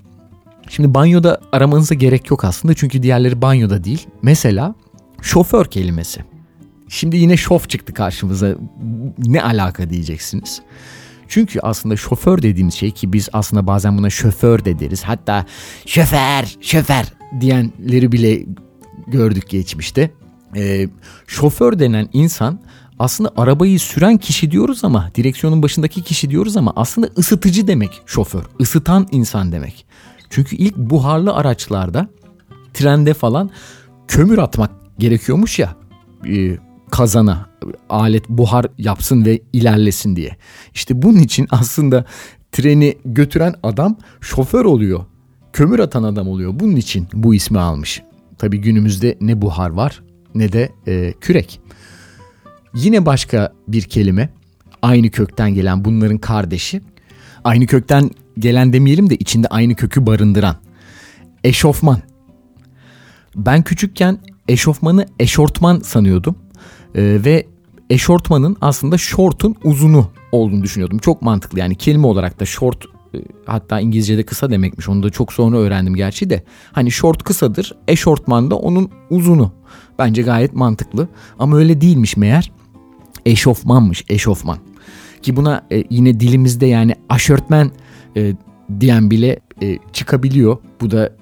Şimdi 0.69 0.93
banyoda 0.93 1.41
aramanıza 1.51 1.95
gerek 1.95 2.31
yok 2.31 2.45
aslında 2.45 2.73
çünkü 2.73 3.03
diğerleri 3.03 3.41
banyoda 3.41 3.83
değil. 3.83 4.07
Mesela 4.21 4.75
şoför 5.21 5.65
kelimesi. 5.65 6.21
Şimdi 6.87 7.17
yine 7.17 7.37
şof 7.37 7.69
çıktı 7.69 7.93
karşımıza. 7.93 8.55
Ne 9.17 9.43
alaka 9.43 9.89
diyeceksiniz. 9.89 10.61
Çünkü 11.27 11.59
aslında 11.59 11.97
şoför 11.97 12.41
dediğimiz 12.41 12.73
şey 12.73 12.91
ki 12.91 13.13
biz 13.13 13.29
aslında 13.33 13.67
bazen 13.67 13.97
buna 13.97 14.09
şoför 14.09 14.65
de 14.65 14.79
deriz. 14.79 15.03
Hatta 15.03 15.45
şoför, 15.85 16.57
şoför 16.61 17.03
diyenleri 17.41 18.11
bile 18.11 18.45
gördük 19.07 19.49
geçmişte. 19.49 20.11
Ee, 20.55 20.89
şoför 21.27 21.79
denen 21.79 22.09
insan 22.13 22.59
aslında 22.99 23.31
arabayı 23.37 23.79
süren 23.79 24.17
kişi 24.17 24.51
diyoruz 24.51 24.83
ama 24.83 25.11
direksiyonun 25.15 25.63
başındaki 25.63 26.03
kişi 26.03 26.29
diyoruz 26.29 26.57
ama 26.57 26.73
aslında 26.75 27.09
ısıtıcı 27.17 27.67
demek 27.67 28.01
şoför. 28.05 28.43
Isıtan 28.59 29.07
insan 29.11 29.51
demek. 29.51 29.85
Çünkü 30.29 30.55
ilk 30.55 30.77
buharlı 30.77 31.33
araçlarda 31.33 32.07
trende 32.73 33.13
falan 33.13 33.49
kömür 34.07 34.37
atmak 34.37 34.71
gerekiyormuş 34.99 35.59
ya 35.59 35.75
e, 36.27 36.57
kazana 36.91 37.49
alet 37.89 38.29
buhar 38.29 38.65
yapsın 38.77 39.25
ve 39.25 39.41
ilerlesin 39.53 40.15
diye. 40.15 40.37
İşte 40.73 41.01
bunun 41.01 41.19
için 41.19 41.47
aslında 41.51 42.05
treni 42.51 42.97
götüren 43.05 43.55
adam 43.63 43.97
şoför 44.21 44.65
oluyor. 44.65 45.05
Kömür 45.53 45.79
atan 45.79 46.03
adam 46.03 46.27
oluyor. 46.27 46.51
Bunun 46.59 46.75
için 46.75 47.07
bu 47.13 47.35
ismi 47.35 47.59
almış. 47.59 48.01
Tabi 48.37 48.57
günümüzde 48.61 49.17
ne 49.21 49.41
buhar 49.41 49.69
var 49.69 50.01
ne 50.35 50.51
de 50.51 50.69
e, 50.87 51.13
kürek. 51.21 51.61
Yine 52.73 53.05
başka 53.05 53.53
bir 53.67 53.81
kelime 53.81 54.29
aynı 54.81 55.11
kökten 55.11 55.53
gelen 55.53 55.85
bunların 55.85 56.17
kardeşi. 56.17 56.81
Aynı 57.43 57.67
kökten 57.67 58.09
gelen 58.39 58.73
demeyelim 58.73 59.09
de 59.09 59.15
içinde 59.15 59.47
aynı 59.47 59.75
kökü 59.75 60.05
barındıran. 60.05 60.55
Eşofman. 61.43 61.99
Ben 63.35 63.61
küçükken 63.61 64.19
eşofmanı 64.47 65.05
eşortman 65.19 65.79
sanıyordum. 65.79 66.35
Ee, 66.95 67.17
ve 67.25 67.47
eşortmanın 67.89 68.57
aslında 68.61 68.97
şortun 68.97 69.55
uzunu 69.63 70.11
olduğunu 70.31 70.63
düşünüyordum. 70.63 70.97
Çok 70.97 71.21
mantıklı 71.21 71.59
yani 71.59 71.75
kelime 71.75 72.07
olarak 72.07 72.39
da 72.39 72.45
short 72.45 72.85
e, 72.85 72.87
hatta 73.45 73.79
İngilizce'de 73.79 74.23
kısa 74.23 74.49
demekmiş. 74.49 74.89
Onu 74.89 75.03
da 75.03 75.09
çok 75.09 75.33
sonra 75.33 75.57
öğrendim 75.57 75.95
gerçi 75.95 76.29
de. 76.29 76.43
Hani 76.71 76.91
short 76.91 77.23
kısadır, 77.23 77.75
eşortman 77.87 78.51
da 78.51 78.55
onun 78.55 78.89
uzunu. 79.09 79.53
Bence 79.99 80.21
gayet 80.21 80.53
mantıklı. 80.53 81.07
Ama 81.39 81.57
öyle 81.57 81.81
değilmiş 81.81 82.17
meğer. 82.17 82.51
Eşofmanmış, 83.25 84.05
eşofman. 84.09 84.57
Ki 85.21 85.35
buna 85.35 85.65
e, 85.71 85.83
yine 85.89 86.19
dilimizde 86.19 86.65
yani 86.65 86.95
aşörtmen 87.09 87.71
e, 88.17 88.33
diyen 88.79 89.11
bile 89.11 89.39
e, 89.61 89.77
çıkabiliyor. 89.93 90.57
Bu 90.81 90.91
da 90.91 91.15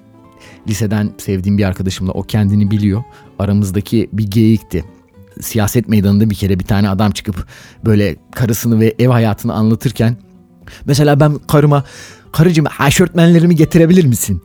liseden 0.68 1.10
sevdiğim 1.18 1.58
bir 1.58 1.64
arkadaşımla 1.64 2.12
o 2.12 2.22
kendini 2.22 2.70
biliyor. 2.70 3.02
Aramızdaki 3.38 4.10
bir 4.12 4.30
geyikti 4.30 4.84
siyaset 5.40 5.88
meydanında 5.88 6.30
bir 6.30 6.34
kere 6.34 6.58
bir 6.58 6.64
tane 6.64 6.88
adam 6.88 7.10
çıkıp 7.10 7.46
böyle 7.84 8.16
karısını 8.34 8.80
ve 8.80 8.94
ev 8.98 9.08
hayatını 9.08 9.54
anlatırken 9.54 10.16
mesela 10.86 11.20
ben 11.20 11.38
karıma 11.48 11.84
karıcığım 12.32 12.66
aşörtmenlerimi 12.78 13.56
getirebilir 13.56 14.04
misin? 14.04 14.42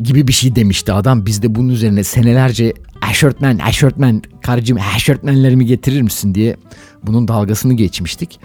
gibi 0.00 0.28
bir 0.28 0.32
şey 0.32 0.56
demişti 0.56 0.92
adam. 0.92 1.26
Biz 1.26 1.42
de 1.42 1.54
bunun 1.54 1.68
üzerine 1.68 2.04
senelerce 2.04 2.74
aşörtmen, 3.02 3.58
aşörtmen, 3.58 4.22
karıcığım 4.42 4.78
aşörtmenlerimi 4.96 5.66
getirir 5.66 6.02
misin 6.02 6.34
diye 6.34 6.56
bunun 7.02 7.28
dalgasını 7.28 7.74
geçmiştik. 7.74 8.40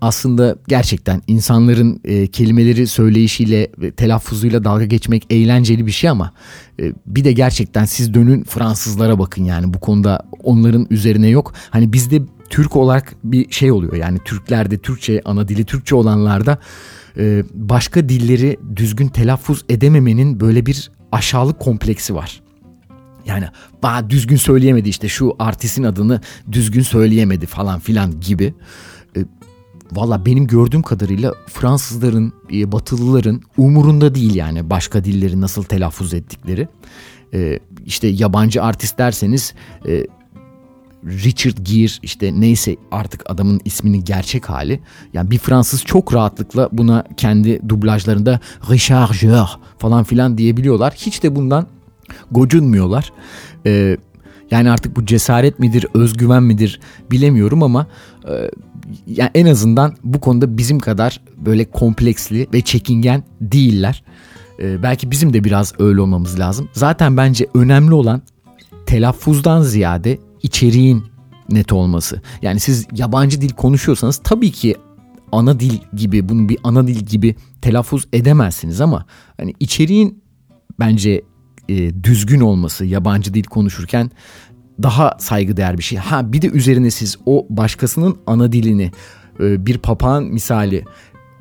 Aslında 0.00 0.56
gerçekten 0.68 1.22
insanların 1.26 2.00
e, 2.04 2.26
kelimeleri 2.26 2.86
söyleyişiyle, 2.86 3.68
ve 3.78 3.90
telaffuzuyla 3.90 4.64
dalga 4.64 4.84
geçmek 4.84 5.26
eğlenceli 5.30 5.86
bir 5.86 5.90
şey 5.90 6.10
ama 6.10 6.32
e, 6.80 6.92
bir 7.06 7.24
de 7.24 7.32
gerçekten 7.32 7.84
siz 7.84 8.14
dönün 8.14 8.44
Fransızlara 8.44 9.18
bakın 9.18 9.44
yani 9.44 9.74
bu 9.74 9.80
konuda 9.80 10.22
onların 10.42 10.86
üzerine 10.90 11.28
yok. 11.28 11.54
Hani 11.70 11.92
bizde 11.92 12.22
Türk 12.50 12.76
olarak 12.76 13.14
bir 13.24 13.50
şey 13.50 13.72
oluyor 13.72 13.94
yani 13.94 14.18
Türklerde 14.24 14.78
Türkçe 14.78 15.22
ana 15.24 15.48
dili 15.48 15.64
Türkçe 15.64 15.94
olanlarda 15.94 16.58
e, 17.16 17.44
başka 17.54 18.08
dilleri 18.08 18.56
düzgün 18.76 19.08
telaffuz 19.08 19.64
edememenin 19.68 20.40
böyle 20.40 20.66
bir 20.66 20.90
aşağılık 21.12 21.60
kompleksi 21.60 22.14
var. 22.14 22.42
Yani 23.26 23.44
bana 23.82 24.10
düzgün 24.10 24.36
söyleyemedi 24.36 24.88
işte 24.88 25.08
şu 25.08 25.36
artistin 25.38 25.84
adını 25.84 26.20
düzgün 26.52 26.82
söyleyemedi 26.82 27.46
falan 27.46 27.80
filan 27.80 28.20
gibi. 28.20 28.54
E, 29.16 29.20
Valla 29.92 30.26
benim 30.26 30.46
gördüğüm 30.46 30.82
kadarıyla 30.82 31.34
Fransızların, 31.46 32.32
e, 32.52 32.72
Batılıların 32.72 33.42
umurunda 33.56 34.14
değil 34.14 34.34
yani 34.34 34.70
başka 34.70 35.04
dilleri 35.04 35.40
nasıl 35.40 35.62
telaffuz 35.62 36.14
ettikleri. 36.14 36.68
E, 37.34 37.58
işte 37.86 38.08
yabancı 38.08 38.62
artist 38.62 38.98
derseniz 38.98 39.54
Richard 41.04 41.58
Gere 41.62 41.98
işte 42.02 42.40
neyse 42.40 42.76
artık 42.90 43.30
adamın 43.30 43.60
isminin 43.64 44.04
gerçek 44.04 44.50
hali. 44.50 44.80
Yani 45.12 45.30
bir 45.30 45.38
Fransız 45.38 45.84
çok 45.84 46.14
rahatlıkla 46.14 46.68
buna 46.72 47.04
kendi 47.16 47.68
dublajlarında 47.68 48.40
Richard 48.70 49.20
Gere 49.20 49.46
falan 49.78 50.04
filan 50.04 50.38
diyebiliyorlar. 50.38 50.94
Hiç 50.96 51.22
de 51.22 51.36
bundan 51.36 51.66
gocunmuyorlar. 52.30 53.12
Ee, 53.66 53.96
yani 54.50 54.70
artık 54.70 54.96
bu 54.96 55.06
cesaret 55.06 55.58
midir, 55.58 55.86
özgüven 55.94 56.42
midir 56.42 56.80
bilemiyorum 57.10 57.62
ama 57.62 57.86
e, 58.28 58.50
yani 59.06 59.30
en 59.34 59.46
azından 59.46 59.94
bu 60.04 60.20
konuda 60.20 60.58
bizim 60.58 60.78
kadar 60.78 61.20
böyle 61.36 61.64
kompleksli 61.64 62.48
ve 62.54 62.60
çekingen 62.60 63.24
değiller. 63.40 64.02
Ee, 64.60 64.82
belki 64.82 65.10
bizim 65.10 65.32
de 65.32 65.44
biraz 65.44 65.72
öyle 65.78 66.00
olmamız 66.00 66.38
lazım. 66.38 66.68
Zaten 66.72 67.16
bence 67.16 67.46
önemli 67.54 67.94
olan 67.94 68.22
telaffuzdan 68.86 69.62
ziyade 69.62 70.18
içeriğin 70.42 71.04
net 71.50 71.72
olması. 71.72 72.22
Yani 72.42 72.60
siz 72.60 72.86
yabancı 72.92 73.40
dil 73.40 73.50
konuşuyorsanız 73.50 74.20
tabii 74.24 74.50
ki 74.50 74.76
ana 75.32 75.60
dil 75.60 75.78
gibi 75.94 76.28
bunu 76.28 76.48
bir 76.48 76.58
ana 76.64 76.86
dil 76.86 77.00
gibi 77.06 77.36
telaffuz 77.62 78.08
edemezsiniz 78.12 78.80
ama 78.80 79.06
hani 79.36 79.54
içeriğin 79.60 80.22
bence 80.80 81.22
e, 81.68 82.04
düzgün 82.04 82.40
olması 82.40 82.84
yabancı 82.84 83.34
dil 83.34 83.44
konuşurken 83.44 84.10
daha 84.82 85.16
saygıdeğer 85.18 85.78
bir 85.78 85.82
şey. 85.82 85.98
Ha 85.98 86.32
bir 86.32 86.42
de 86.42 86.48
üzerine 86.48 86.90
siz 86.90 87.18
o 87.26 87.46
başkasının 87.50 88.16
ana 88.26 88.52
dilini 88.52 88.90
e, 89.40 89.66
bir 89.66 89.78
papağan 89.78 90.24
misali 90.24 90.84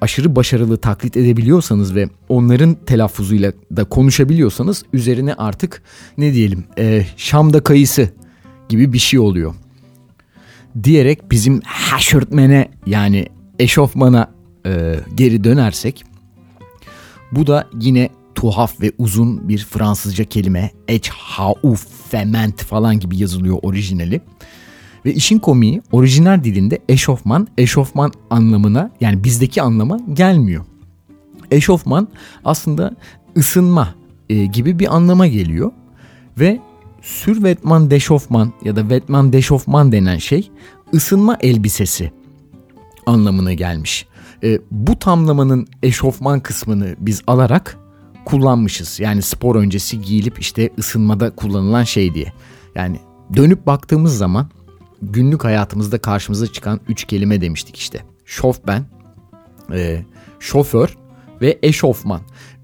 aşırı 0.02 0.36
başarılı 0.36 0.78
taklit 0.78 1.18
edebiliyorsanız 1.18 1.96
ve 1.96 2.10
onların 2.30 2.76
telaffuzuyla 2.86 3.54
da 3.76 3.84
konuşabiliyorsanız 3.84 4.84
üzerine 4.94 5.34
artık 5.34 5.82
ne 6.18 6.34
diyelim 6.34 6.64
e, 6.78 7.06
Şam'da 7.18 7.64
kayısı 7.64 8.10
gibi 8.70 8.94
bir 8.94 9.00
şey 9.00 9.20
oluyor. 9.20 9.56
Diyerek 10.84 11.32
bizim 11.32 11.62
haşörtmene 11.62 12.70
yani 12.86 13.28
eşofmana 13.60 14.32
e, 14.66 14.96
geri 15.16 15.44
dönersek 15.44 16.04
bu 17.32 17.48
da 17.48 17.68
yine 17.80 18.10
tuhaf 18.36 18.82
ve 18.82 18.92
uzun 18.98 19.50
bir 19.50 19.58
Fransızca 19.58 20.24
kelime. 20.24 20.72
Echaufement 20.88 22.64
falan 22.64 23.00
gibi 23.00 23.18
yazılıyor 23.18 23.60
orijinali. 23.62 24.22
Ve 25.06 25.14
işin 25.14 25.40
komiği 25.40 25.82
orijinal 25.92 26.44
dilinde 26.44 26.80
eşofman, 26.90 27.48
eşofman 27.58 28.12
anlamına 28.30 28.92
yani 29.02 29.24
bizdeki 29.24 29.62
anlama 29.62 30.00
gelmiyor. 30.14 30.66
Eşofman 31.52 32.08
aslında 32.46 32.96
ısınma 33.38 33.96
e, 34.30 34.46
gibi 34.46 34.80
bir 34.80 34.96
anlama 34.96 35.28
geliyor. 35.28 35.72
Ve 36.40 36.60
sürvetman 37.02 37.92
deşofman 37.92 38.54
ya 38.64 38.76
da 38.76 38.90
vetman 38.90 39.34
deşofman 39.34 39.92
denen 39.92 40.18
şey 40.18 40.52
ısınma 40.94 41.38
elbisesi 41.42 42.12
anlamına 43.06 43.54
gelmiş. 43.54 44.08
E, 44.44 44.60
bu 44.72 45.00
tamlamanın 45.00 45.68
eşofman 45.84 46.40
kısmını 46.40 46.96
biz 47.00 47.22
alarak 47.28 47.78
kullanmışız. 48.26 49.00
Yani 49.00 49.22
spor 49.22 49.56
öncesi 49.56 50.02
giyilip 50.02 50.40
işte 50.40 50.70
ısınmada 50.78 51.30
kullanılan 51.30 51.84
şey 51.84 52.14
diye. 52.14 52.34
Yani 52.76 53.00
dönüp 53.36 53.66
baktığımız 53.66 54.18
zaman 54.18 54.50
günlük 55.02 55.44
hayatımızda 55.44 55.98
karşımıza 55.98 56.48
çıkan 56.48 56.80
üç 56.88 57.04
kelime 57.04 57.42
demiştik 57.42 57.78
işte. 57.78 58.06
Şofben, 58.26 58.86
e, 59.74 60.06
şoför 60.40 60.98
ve 61.42 61.60
eşofman. 61.64 62.22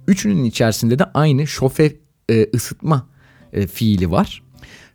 Üçünün 0.07 0.43
içerisinde 0.43 0.99
de 0.99 1.03
aynı 1.13 1.47
şofe 1.47 1.93
e, 2.29 2.47
ısıtma 2.53 3.07
e, 3.55 3.67
fiili 3.67 4.11
var. 4.11 4.41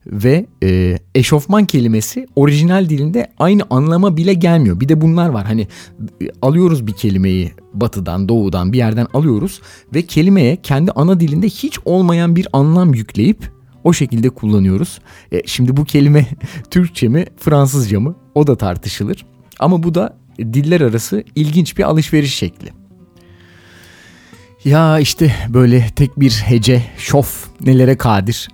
Ve 0.06 0.46
e, 0.62 0.98
eşofman 1.14 1.66
kelimesi 1.66 2.26
orijinal 2.36 2.88
dilinde 2.88 3.32
aynı 3.38 3.62
anlama 3.70 4.16
bile 4.16 4.34
gelmiyor. 4.34 4.80
Bir 4.80 4.88
de 4.88 5.00
bunlar 5.00 5.28
var 5.28 5.46
hani 5.46 5.68
e, 6.22 6.26
alıyoruz 6.42 6.86
bir 6.86 6.92
kelimeyi 6.92 7.52
batıdan 7.74 8.28
doğudan 8.28 8.72
bir 8.72 8.78
yerden 8.78 9.06
alıyoruz 9.14 9.60
ve 9.94 10.02
kelimeye 10.02 10.56
kendi 10.56 10.90
ana 10.92 11.20
dilinde 11.20 11.46
hiç 11.46 11.78
olmayan 11.84 12.36
bir 12.36 12.48
anlam 12.52 12.94
yükleyip 12.94 13.50
o 13.84 13.92
şekilde 13.92 14.30
kullanıyoruz. 14.30 15.00
E, 15.32 15.46
şimdi 15.46 15.76
bu 15.76 15.84
kelime 15.84 16.26
Türkçe 16.70 17.08
mi 17.08 17.26
Fransızca 17.36 18.00
mı 18.00 18.16
o 18.34 18.46
da 18.46 18.56
tartışılır. 18.56 19.26
Ama 19.58 19.82
bu 19.82 19.94
da 19.94 20.16
diller 20.38 20.80
arası 20.80 21.24
ilginç 21.34 21.78
bir 21.78 21.82
alışveriş 21.82 22.34
şekli. 22.34 22.72
Ya 24.64 24.98
işte 24.98 25.34
böyle 25.48 25.86
tek 25.96 26.20
bir 26.20 26.30
hece, 26.30 26.82
şof 26.98 27.46
nelere 27.60 27.96
kadir. 27.96 28.48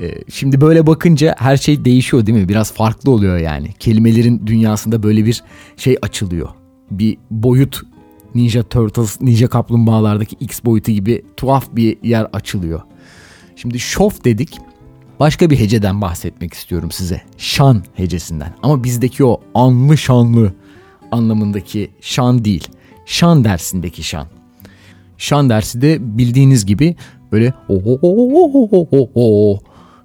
Ee, 0.00 0.14
şimdi 0.32 0.60
böyle 0.60 0.86
bakınca 0.86 1.34
her 1.38 1.56
şey 1.56 1.84
değişiyor 1.84 2.26
değil 2.26 2.38
mi? 2.38 2.48
Biraz 2.48 2.72
farklı 2.72 3.10
oluyor 3.10 3.38
yani. 3.38 3.72
Kelimelerin 3.78 4.46
dünyasında 4.46 5.02
böyle 5.02 5.24
bir 5.24 5.42
şey 5.76 5.96
açılıyor. 6.02 6.48
Bir 6.90 7.18
boyut 7.30 7.80
Ninja 8.34 8.62
Turtles, 8.62 9.20
Ninja 9.20 9.48
Kaplumbağalardaki 9.48 10.36
X 10.40 10.64
boyutu 10.64 10.92
gibi 10.92 11.22
tuhaf 11.36 11.68
bir 11.72 11.98
yer 12.02 12.26
açılıyor. 12.32 12.80
Şimdi 13.56 13.78
şof 13.78 14.24
dedik. 14.24 14.58
Başka 15.20 15.50
bir 15.50 15.58
heceden 15.58 16.00
bahsetmek 16.00 16.54
istiyorum 16.54 16.90
size. 16.90 17.22
Şan 17.38 17.82
hecesinden. 17.94 18.54
Ama 18.62 18.84
bizdeki 18.84 19.24
o 19.24 19.40
anlı 19.54 19.98
şanlı 19.98 20.52
anlamındaki 21.12 21.90
şan 22.00 22.44
değil. 22.44 22.68
Şan 23.06 23.44
dersindeki 23.44 24.02
şan. 24.02 24.26
Şan 25.18 25.50
dersi 25.50 25.82
de 25.82 26.18
bildiğiniz 26.18 26.66
gibi 26.66 26.96
böyle 27.32 27.54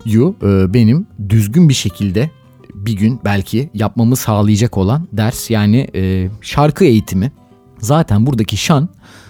yu 0.06 0.36
benim 0.74 1.08
düzgün 1.30 1.70
bir 1.70 1.74
şekilde 1.74 2.30
bir 2.76 2.94
gün 2.94 3.20
belki 3.26 3.70
yapmamı 3.74 4.16
sağlayacak 4.16 4.78
olan 4.78 5.08
ders 5.14 5.50
yani 5.50 5.88
e, 5.96 6.30
şarkı 6.42 6.86
eğitimi. 6.86 7.32
Zaten 7.80 8.26
buradaki 8.26 8.58
şan 8.58 8.90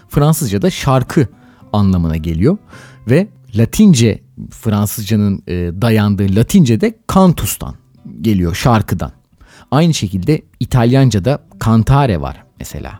Fransızca'da 0.09 0.69
şarkı 0.69 1.27
anlamına 1.73 2.17
geliyor 2.17 2.57
ve 3.09 3.27
Latince 3.55 4.19
Fransızcanın 4.51 5.43
e, 5.47 5.53
dayandığı 5.53 6.36
Latince'de 6.36 6.97
cantus'tan 7.13 7.75
geliyor 8.21 8.55
şarkıdan. 8.55 9.12
Aynı 9.71 9.93
şekilde 9.93 10.41
İtalyanca'da 10.59 11.43
cantare 11.65 12.21
var 12.21 12.43
mesela. 12.59 12.99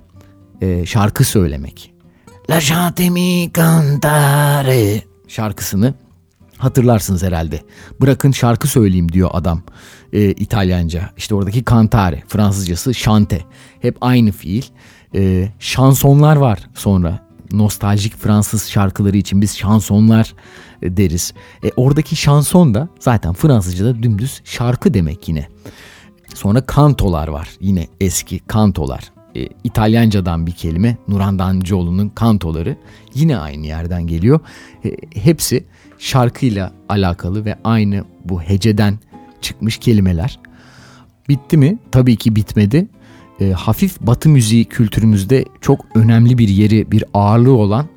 E, 0.62 0.86
şarkı 0.86 1.24
söylemek. 1.24 1.94
La 2.50 2.62
chantemi 2.62 3.54
cantare 3.54 5.02
şarkısını 5.28 5.94
hatırlarsınız 6.64 7.24
herhalde. 7.24 7.62
Bırakın 8.02 8.32
şarkı 8.32 8.68
söyleyeyim 8.68 9.12
diyor 9.12 9.30
adam 9.34 9.62
e, 10.14 10.32
İtalyanca. 10.32 11.10
İşte 11.18 11.36
oradaki 11.36 11.66
cantare, 11.66 12.24
Fransızcası 12.28 12.94
chante. 12.94 13.42
Hep 13.82 13.98
aynı 14.02 14.32
fiil. 14.32 14.64
E, 15.16 15.50
şansonlar 15.60 16.36
var 16.36 16.60
sonra. 16.74 17.24
Nostaljik 17.52 18.18
Fransız 18.18 18.70
şarkıları 18.70 19.18
için 19.18 19.42
biz 19.42 19.58
şansonlar 19.58 20.34
e, 20.82 20.98
deriz. 20.98 21.34
E, 21.64 21.72
oradaki 21.76 22.16
şanson 22.16 22.74
da 22.74 22.88
zaten 23.00 23.34
Fransızca'da 23.34 24.04
dümdüz 24.04 24.42
şarkı 24.44 24.94
demek 24.94 25.30
yine. 25.30 25.48
Sonra 26.34 26.66
kantolar 26.66 27.28
var. 27.28 27.50
Yine 27.60 27.88
eski 28.02 28.40
kantolar. 28.40 29.12
E, 29.36 29.48
İtalyancadan 29.64 30.48
bir 30.48 30.52
kelime. 30.52 30.98
Nuran 31.08 31.40
Dancıoğlu'nun 31.40 32.10
kantoları 32.10 32.78
yine 33.14 33.38
aynı 33.38 33.66
yerden 33.66 34.08
geliyor. 34.08 34.40
E, 34.86 34.96
hepsi 35.14 35.66
şarkıyla 36.04 36.72
alakalı 36.90 37.46
ve 37.46 37.56
aynı 37.64 38.04
bu 38.26 38.42
heceden 38.42 39.00
çıkmış 39.42 39.78
kelimeler. 39.78 40.40
Bitti 41.30 41.58
mi? 41.58 41.78
Tabii 41.92 42.16
ki 42.16 42.36
bitmedi. 42.36 42.88
E, 43.40 43.52
hafif 43.52 44.02
batı 44.02 44.30
müziği 44.30 44.66
kültürümüzde 44.66 45.46
çok 45.62 45.86
önemli 45.96 46.38
bir 46.38 46.48
yeri, 46.48 46.92
bir 46.92 47.04
ağırlığı 47.14 47.54
olan 47.54 47.88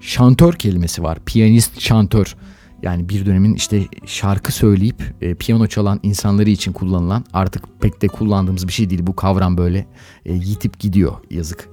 şantör 0.00 0.52
kelimesi 0.52 1.02
var. 1.02 1.18
Piyanist 1.26 1.80
şantör. 1.80 2.36
Yani 2.82 3.08
bir 3.08 3.26
dönemin 3.26 3.54
işte 3.54 3.82
şarkı 4.06 4.52
söyleyip 4.52 5.14
e, 5.20 5.34
piyano 5.34 5.66
çalan 5.66 6.00
insanları 6.02 6.50
için 6.50 6.72
kullanılan 6.72 7.24
artık 7.32 7.64
pek 7.80 8.02
de 8.02 8.08
kullandığımız 8.08 8.68
bir 8.68 8.72
şey 8.72 8.90
değil. 8.90 9.06
Bu 9.06 9.16
kavram 9.16 9.58
böyle 9.58 9.86
e, 10.26 10.32
yitip 10.32 10.78
gidiyor 10.78 11.14
yazık. 11.30 11.68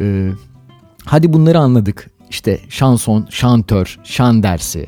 E, 0.00 0.30
hadi 1.04 1.32
bunları 1.32 1.58
anladık. 1.58 2.10
İşte 2.30 2.60
şanson, 2.68 3.26
şantör, 3.30 3.98
şan 4.04 4.42
dersi, 4.42 4.86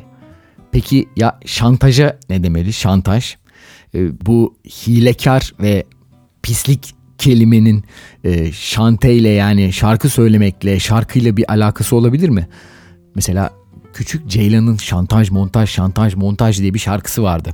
Peki 0.72 1.08
ya 1.16 1.38
şantaja 1.46 2.18
ne 2.30 2.42
demeli? 2.42 2.72
Şantaj. 2.72 3.36
E, 3.94 4.26
bu 4.26 4.56
hilekar 4.66 5.52
ve 5.60 5.84
pislik 6.42 6.94
kelimenin 7.18 7.84
e, 8.24 8.52
şanteyle 8.52 9.28
yani 9.28 9.72
şarkı 9.72 10.08
söylemekle, 10.08 10.80
şarkıyla 10.80 11.36
bir 11.36 11.52
alakası 11.52 11.96
olabilir 11.96 12.28
mi? 12.28 12.48
Mesela 13.14 13.50
Küçük 13.94 14.28
Ceylan'ın 14.28 14.76
şantaj 14.76 15.30
montaj 15.30 15.70
şantaj 15.70 16.14
montaj 16.14 16.60
diye 16.60 16.74
bir 16.74 16.78
şarkısı 16.78 17.22
vardı. 17.22 17.50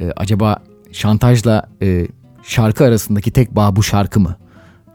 E, 0.00 0.12
acaba 0.16 0.56
şantajla 0.92 1.68
e, 1.82 2.06
şarkı 2.42 2.84
arasındaki 2.84 3.30
tek 3.30 3.56
bağ 3.56 3.76
bu 3.76 3.82
şarkı 3.82 4.20
mı? 4.20 4.36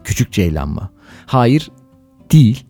Küçük 0.04 0.32
Ceylan 0.32 0.68
mı? 0.68 0.90
Hayır 1.26 1.70
değil. 2.32 2.66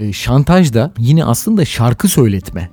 E, 0.00 0.12
şantaj 0.12 0.74
da 0.74 0.92
yine 0.98 1.24
aslında 1.24 1.64
şarkı 1.64 2.08
söyletme 2.08 2.70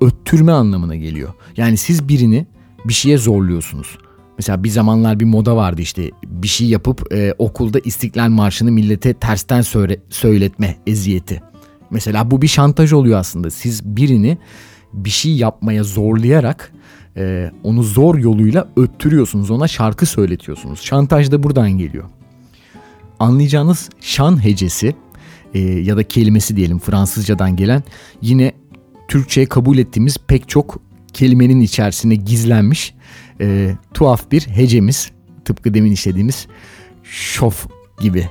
öttürme 0.00 0.52
anlamına 0.52 0.96
geliyor. 0.96 1.32
Yani 1.56 1.76
siz 1.76 2.08
birini 2.08 2.46
bir 2.84 2.92
şeye 2.92 3.18
zorluyorsunuz. 3.18 3.98
Mesela 4.38 4.64
bir 4.64 4.68
zamanlar 4.68 5.20
bir 5.20 5.24
moda 5.24 5.56
vardı 5.56 5.80
işte 5.82 6.10
bir 6.26 6.48
şey 6.48 6.68
yapıp 6.68 7.12
e, 7.12 7.34
okulda 7.38 7.78
İstiklal 7.84 8.28
Marşı'nı 8.28 8.72
millete 8.72 9.14
tersten 9.14 9.60
söyle, 9.60 10.00
söyletme 10.08 10.76
eziyeti. 10.86 11.42
Mesela 11.90 12.30
bu 12.30 12.42
bir 12.42 12.48
şantaj 12.48 12.92
oluyor 12.92 13.18
aslında. 13.18 13.50
Siz 13.50 13.84
birini 13.84 14.38
bir 14.92 15.10
şey 15.10 15.36
yapmaya 15.36 15.84
zorlayarak 15.84 16.72
e, 17.16 17.50
onu 17.64 17.82
zor 17.82 18.18
yoluyla 18.18 18.68
öttürüyorsunuz. 18.76 19.50
Ona 19.50 19.68
şarkı 19.68 20.06
söyletiyorsunuz. 20.06 20.80
Şantaj 20.82 21.30
da 21.30 21.42
buradan 21.42 21.70
geliyor. 21.70 22.04
anlayacağınız 23.18 23.90
şan 24.00 24.44
hecesi 24.44 24.94
e, 25.54 25.58
ya 25.60 25.96
da 25.96 26.02
kelimesi 26.02 26.56
diyelim 26.56 26.78
Fransızcadan 26.78 27.56
gelen 27.56 27.82
yine 28.22 28.52
Türkçe'ye 29.10 29.46
kabul 29.46 29.78
ettiğimiz 29.78 30.16
pek 30.26 30.48
çok 30.48 30.80
kelimenin 31.12 31.60
içerisine 31.60 32.14
gizlenmiş 32.14 32.94
e, 33.40 33.74
tuhaf 33.94 34.30
bir 34.30 34.40
hecemiz. 34.48 35.10
Tıpkı 35.44 35.74
demin 35.74 35.92
işlediğimiz 35.92 36.46
şof 37.02 37.66
gibi. 38.00 38.28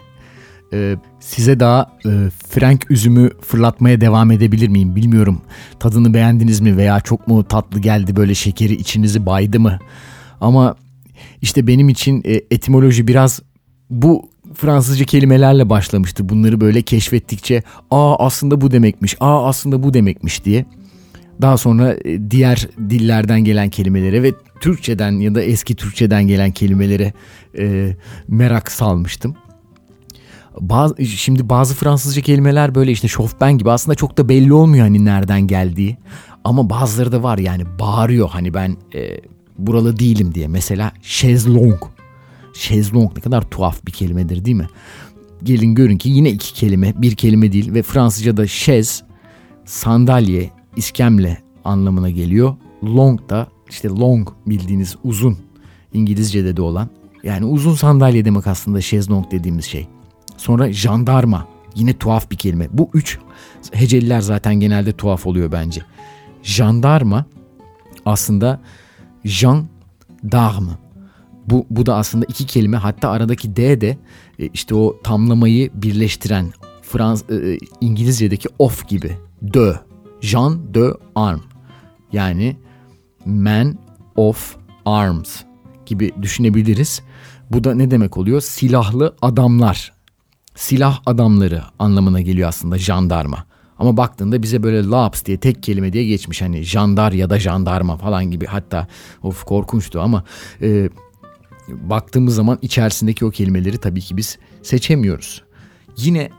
E, 0.74 0.96
size 1.20 1.60
daha 1.60 1.98
e, 2.06 2.10
Frank 2.50 2.92
üzümü 2.92 3.30
fırlatmaya 3.42 4.02
devam 4.02 4.32
edebilir 4.32 4.68
miyim 4.68 4.96
bilmiyorum. 4.96 5.42
Tadını 5.80 6.14
beğendiniz 6.14 6.60
mi 6.60 6.78
veya 6.78 7.00
çok 7.00 7.28
mu 7.28 7.44
tatlı 7.44 7.80
geldi 7.80 8.16
böyle 8.16 8.36
şekeri 8.36 8.74
içinizi 8.74 9.26
baydı 9.26 9.60
mı? 9.60 9.80
Ama 10.42 10.76
işte 11.42 11.68
benim 11.68 11.90
için 11.90 12.22
e, 12.26 12.34
etimoloji 12.52 13.08
biraz 13.08 13.42
bu 13.90 14.30
Fransızca 14.54 15.06
kelimelerle 15.06 15.70
başlamıştı. 15.70 16.30
Bunları 16.30 16.62
böyle 16.62 16.82
keşfettikçe 16.82 17.64
aa 17.92 18.16
aslında 18.26 18.62
bu 18.62 18.72
demekmiş, 18.72 19.16
aa 19.20 19.48
aslında 19.48 19.84
bu 19.84 19.94
demekmiş 19.94 20.46
diye. 20.46 20.66
Daha 21.42 21.58
sonra 21.58 21.96
e, 22.06 22.32
diğer 22.32 22.68
dillerden 22.90 23.44
gelen 23.44 23.70
kelimelere 23.70 24.24
ve 24.24 24.34
Türkçeden 24.60 25.12
ya 25.12 25.36
da 25.36 25.42
eski 25.42 25.76
Türkçeden 25.76 26.28
gelen 26.28 26.52
kelimelere 26.52 27.14
e, 27.58 27.96
merak 28.28 28.72
salmıştım. 28.72 29.36
Bazı, 30.60 31.06
şimdi 31.06 31.50
bazı 31.50 31.76
Fransızca 31.76 32.22
kelimeler 32.22 32.76
böyle 32.76 32.92
işte 32.92 33.08
şofben 33.08 33.58
gibi 33.58 33.72
aslında 33.72 33.96
çok 33.96 34.18
da 34.18 34.30
belli 34.30 34.54
olmuyor 34.54 34.86
hani 34.86 35.06
nereden 35.06 35.42
geldiği. 35.42 35.98
Ama 36.44 36.70
bazıları 36.70 37.12
da 37.12 37.24
var 37.24 37.38
yani 37.38 37.64
bağırıyor 37.80 38.30
hani 38.30 38.54
ben 38.54 38.78
e, 38.96 39.22
buralı 39.58 40.00
değilim 40.00 40.36
diye. 40.36 40.48
Mesela 40.48 40.92
şezlong. 41.02 41.80
Şezlong 42.60 43.18
ne 43.18 43.22
kadar 43.22 43.42
tuhaf 43.42 43.86
bir 43.86 43.92
kelimedir 43.92 44.46
değil 44.46 44.58
mi? 44.58 44.68
Gelin 45.44 45.76
görün 45.76 45.98
ki 45.98 46.10
yine 46.10 46.30
iki 46.30 46.54
kelime 46.54 46.94
bir 47.02 47.16
kelime 47.16 47.52
değil 47.52 47.74
ve 47.74 47.84
Fransızca'da 47.84 48.48
şez 48.48 49.04
sandalye 49.66 50.50
iskemle 50.76 51.38
anlamına 51.64 52.10
geliyor. 52.10 52.56
Long 52.84 53.30
da 53.30 53.48
işte 53.70 53.88
long 53.88 54.30
bildiğiniz 54.46 54.96
uzun 55.04 55.38
İngilizce'de 55.94 56.58
de 56.58 56.62
olan 56.62 56.90
yani 57.24 57.46
uzun 57.46 57.74
sandalye 57.74 58.26
demek 58.26 58.48
aslında 58.48 58.82
şezlong 58.82 59.32
dediğimiz 59.32 59.66
şey. 59.66 59.88
Sonra 60.38 60.74
jandarma 60.74 61.48
yine 61.76 61.94
tuhaf 61.94 62.32
bir 62.32 62.38
kelime. 62.38 62.68
Bu 62.72 62.90
üç 62.94 63.20
heceliler 63.72 64.22
zaten 64.22 64.56
genelde 64.56 64.92
tuhaf 64.92 65.28
oluyor 65.28 65.52
bence. 65.52 65.82
Jandarma 66.44 67.26
aslında 68.06 68.62
Jean 69.26 69.68
d'arme. 70.32 70.72
Bu, 71.50 71.66
bu 71.70 71.86
da 71.86 71.96
aslında 71.96 72.26
iki 72.30 72.46
kelime 72.46 72.78
hatta 72.78 73.10
aradaki 73.10 73.56
D 73.56 73.82
de 73.82 73.98
e, 74.40 74.48
işte 74.48 74.76
o 74.76 75.00
tamlamayı 75.04 75.70
birleştiren 75.74 76.54
Frans 76.82 77.24
e, 77.30 77.36
e, 77.36 77.58
İngilizce'deki 77.82 78.50
of 78.60 78.88
gibi. 78.88 79.18
De. 79.42 79.80
Jean 80.22 80.74
de 80.74 80.94
arm. 81.16 81.40
Yani 82.12 82.58
man 83.26 83.78
of 84.16 84.58
arms 84.86 85.42
gibi 85.86 86.12
düşünebiliriz. 86.22 87.02
Bu 87.52 87.64
da 87.64 87.76
ne 87.76 87.92
demek 87.92 88.18
oluyor? 88.18 88.42
Silahlı 88.42 89.16
adamlar. 89.22 89.94
Silah 90.56 91.02
adamları 91.06 91.62
anlamına 91.80 92.22
geliyor 92.22 92.50
aslında 92.50 92.78
jandarma. 92.78 93.46
Ama 93.80 93.98
baktığında 93.98 94.44
bize 94.44 94.64
böyle 94.64 94.88
laps 94.88 95.26
diye 95.26 95.38
tek 95.38 95.64
kelime 95.64 95.94
diye 95.94 96.06
geçmiş 96.06 96.42
hani 96.42 96.64
jandar 96.64 97.12
ya 97.12 97.30
da 97.30 97.40
jandarma 97.40 97.98
falan 97.98 98.32
gibi 98.32 98.46
hatta 98.46 98.88
of 99.24 99.44
korkunçtu 99.44 100.02
ama 100.02 100.24
e, 100.62 100.90
baktığımız 101.72 102.36
zaman 102.36 102.60
içerisindeki 102.62 103.26
o 103.26 103.32
kelimeleri 103.32 103.78
tabii 103.78 104.02
ki 104.02 104.18
biz 104.18 104.38
seçemiyoruz. 104.64 105.44
Yine 105.98 106.30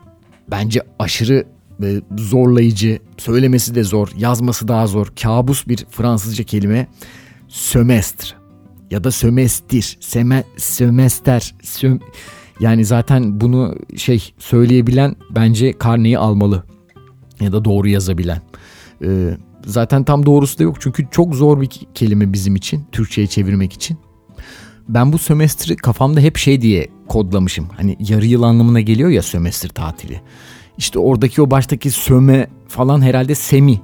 bence 0.51 0.81
aşırı 0.99 1.47
e, 1.83 2.01
zorlayıcı, 2.17 2.99
söylemesi 3.17 3.75
de 3.75 3.83
zor, 3.83 4.07
yazması 4.17 4.67
daha 4.67 4.87
zor, 4.87 5.07
kabus 5.21 5.67
bir 5.67 5.85
Fransızca 5.89 6.43
kelime 6.43 6.87
sömestr 7.47 8.37
ya 8.91 9.03
da 9.03 9.11
sömestir, 9.11 9.97
seme, 10.01 10.43
sömester, 10.57 11.55
söm, 11.63 11.99
yani 12.59 12.85
zaten 12.85 13.41
bunu 13.41 13.75
şey 13.97 14.33
söyleyebilen 14.39 15.15
bence 15.29 15.73
karneyi 15.73 16.17
almalı 16.17 16.63
ya 17.39 17.51
da 17.51 17.65
doğru 17.65 17.87
yazabilen. 17.87 18.41
Ee, 19.03 19.37
zaten 19.65 20.03
tam 20.03 20.25
doğrusu 20.25 20.59
da 20.59 20.63
yok 20.63 20.75
çünkü 20.79 21.07
çok 21.11 21.35
zor 21.35 21.61
bir 21.61 21.69
kelime 21.93 22.33
bizim 22.33 22.55
için 22.55 22.85
Türkçe'ye 22.91 23.27
çevirmek 23.27 23.73
için. 23.73 23.97
Ben 24.93 25.13
bu 25.13 25.17
sömestri 25.17 25.75
kafamda 25.75 26.19
hep 26.19 26.37
şey 26.37 26.61
diye 26.61 26.87
kodlamışım. 27.07 27.67
Hani 27.77 27.97
yarı 27.99 28.25
yıl 28.25 28.43
anlamına 28.43 28.81
geliyor 28.81 29.09
ya 29.09 29.21
sömestr 29.21 29.69
tatili. 29.69 30.21
İşte 30.77 30.99
oradaki 30.99 31.41
o 31.41 31.51
baştaki 31.51 31.91
söme 31.91 32.47
falan 32.67 33.01
herhalde 33.01 33.35
semi 33.35 33.81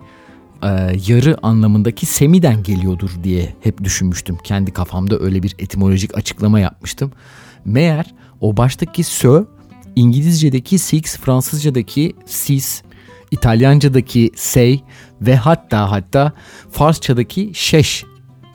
e, 0.64 0.68
yarı 1.08 1.38
anlamındaki 1.44 2.06
semiden 2.06 2.64
geliyordur 2.64 3.10
diye 3.24 3.56
hep 3.62 3.84
düşünmüştüm. 3.84 4.38
Kendi 4.44 4.72
kafamda 4.74 5.20
öyle 5.20 5.44
bir 5.44 5.56
etimolojik 5.60 6.18
açıklama 6.18 6.60
yapmıştım. 6.60 7.12
Meğer 7.66 8.16
o 8.42 8.58
baştaki 8.58 9.04
sö 9.04 9.46
İngilizce'deki 9.96 10.80
six, 10.80 11.18
Fransızca'daki 11.18 12.14
sis, 12.26 12.82
İtalyanca'daki 13.32 14.32
say 14.36 14.80
ve 15.22 15.36
hatta 15.36 15.92
hatta 15.92 16.32
Farsça'daki 16.72 17.52
şeş 17.54 18.06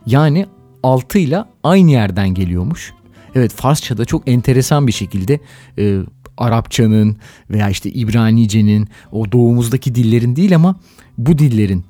yani 0.07 0.47
altı 0.83 1.19
ile 1.19 1.45
aynı 1.63 1.91
yerden 1.91 2.29
geliyormuş. 2.29 2.93
Evet 3.35 3.53
Farsça'da 3.53 4.05
çok 4.05 4.29
enteresan 4.29 4.87
bir 4.87 4.93
şekilde 4.93 5.41
e, 5.79 5.99
Arapçanın 6.39 7.17
veya 7.51 7.71
işte 7.71 7.91
İbranice'nin 7.91 8.89
o 9.13 9.33
doğumuzdaki 9.33 9.95
dillerin 9.95 10.37
değil 10.37 10.55
ama 10.55 10.77
bu 11.19 11.39
dillerin 11.39 11.85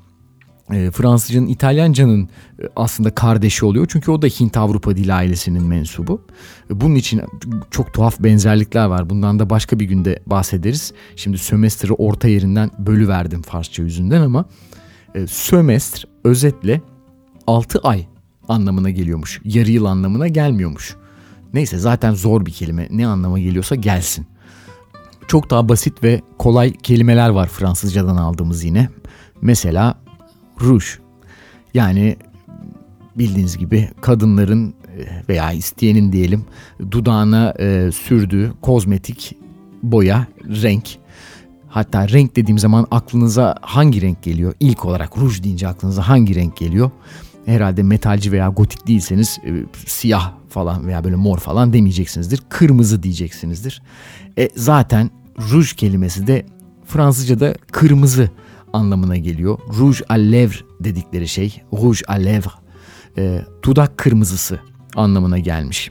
e, 0.73 0.91
Fransızcanın, 0.91 1.47
İtalyancanın 1.47 2.29
e, 2.63 2.65
aslında 2.77 3.15
kardeşi 3.15 3.65
oluyor. 3.65 3.87
Çünkü 3.91 4.11
o 4.11 4.23
da 4.23 4.27
Hint 4.27 4.57
Avrupa 4.57 4.97
dil 4.97 5.17
ailesinin 5.17 5.63
mensubu. 5.63 6.23
E, 6.71 6.81
bunun 6.81 6.95
için 6.95 7.21
çok 7.71 7.95
tuhaf 7.95 8.21
benzerlikler 8.21 8.87
var. 8.87 9.11
Bundan 9.11 9.39
da 9.39 9.51
başka 9.51 9.81
bir 9.81 9.85
günde 9.85 10.23
bahsederiz. 10.27 10.93
Şimdi 11.17 11.39
sömestri 11.39 11.93
orta 11.93 12.29
yerinden 12.29 12.71
bölü 12.79 13.09
verdim 13.09 13.43
Farsça 13.43 13.83
yüzünden 13.83 14.21
ama 14.21 14.45
sömestr 15.27 16.05
özetle 16.25 16.81
6 17.47 17.79
ay 17.79 18.07
anlamına 18.49 18.91
geliyormuş. 18.91 19.41
Yarı 19.45 19.71
yıl 19.71 19.85
anlamına 19.85 20.29
gelmiyormuş. 20.29 20.97
Neyse 21.55 21.79
zaten 21.79 22.15
zor 22.15 22.47
bir 22.47 22.53
kelime. 22.53 22.89
Ne 22.91 23.07
anlama 23.07 23.39
geliyorsa 23.39 23.75
gelsin. 23.75 24.27
Çok 25.29 25.51
daha 25.51 25.69
basit 25.69 26.05
ve 26.05 26.23
kolay 26.39 26.73
kelimeler 26.73 27.29
var 27.29 27.49
Fransızcadan 27.49 28.17
aldığımız 28.17 28.65
yine. 28.65 28.89
Mesela 29.43 29.99
ruj. 30.61 30.85
Yani 31.75 32.17
bildiğiniz 33.17 33.59
gibi 33.59 33.89
kadınların 34.01 34.75
e, 34.99 35.29
veya 35.29 35.53
isteyenin 35.53 36.13
diyelim 36.13 36.45
dudağına 36.91 37.55
e, 37.59 37.91
sürdüğü 37.93 38.53
kozmetik 38.63 39.37
boya, 39.83 40.27
renk. 40.63 40.85
Hatta 41.69 42.09
renk 42.09 42.37
dediğim 42.37 42.59
zaman 42.59 42.87
aklınıza 42.91 43.57
hangi 43.63 44.03
renk 44.03 44.23
geliyor? 44.23 44.55
İlk 44.61 44.85
olarak 44.85 45.19
ruj 45.19 45.43
deyince 45.43 45.69
aklınıza 45.69 46.09
hangi 46.09 46.35
renk 46.35 46.57
geliyor? 46.57 46.91
Herhalde 47.47 47.83
metalci 47.83 48.33
veya 48.33 48.49
gotik 48.49 48.87
değilseniz 48.87 49.39
e, 49.47 49.51
siyah 49.87 50.33
falan 50.49 50.87
veya 50.87 51.05
böyle 51.05 51.17
mor 51.17 51.39
falan 51.39 51.73
demeyeceksinizdir. 51.73 52.43
Kırmızı 52.49 53.03
diyeceksinizdir. 53.03 53.83
E, 54.39 54.49
zaten 54.57 55.11
ruj 55.39 55.73
kelimesi 55.73 56.27
de 56.27 56.47
Fransızca'da 56.85 57.55
kırmızı 57.73 58.31
anlamına 58.73 59.17
geliyor. 59.17 59.59
Rouge 59.79 60.05
à 60.09 60.15
lèvres 60.15 60.61
dedikleri 60.81 61.29
şey, 61.29 61.63
rouge 61.73 62.01
à 62.09 62.17
lèvres, 62.17 62.53
e, 63.19 63.45
dudak 63.65 63.99
kırmızısı 63.99 64.61
anlamına 64.97 65.39
gelmiş. 65.39 65.91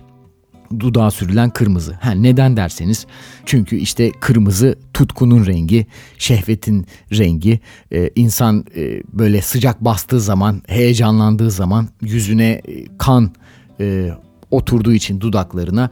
Dudağa 0.79 1.11
sürülen 1.11 1.49
kırmızı. 1.49 1.93
Ha, 1.93 2.11
neden 2.11 2.57
derseniz 2.57 3.05
çünkü 3.45 3.75
işte 3.75 4.11
kırmızı 4.11 4.75
tutkunun 4.93 5.45
rengi, 5.45 5.85
şehvetin 6.17 6.85
rengi. 7.11 7.59
Ee, 7.91 8.09
insan 8.15 8.65
e, 8.75 9.03
böyle 9.13 9.41
sıcak 9.41 9.85
bastığı 9.85 10.21
zaman, 10.21 10.61
heyecanlandığı 10.67 11.51
zaman 11.51 11.87
yüzüne 12.01 12.49
e, 12.49 12.85
kan 12.97 13.31
e, 13.79 14.11
oturduğu 14.51 14.93
için 14.93 15.21
dudaklarına 15.21 15.89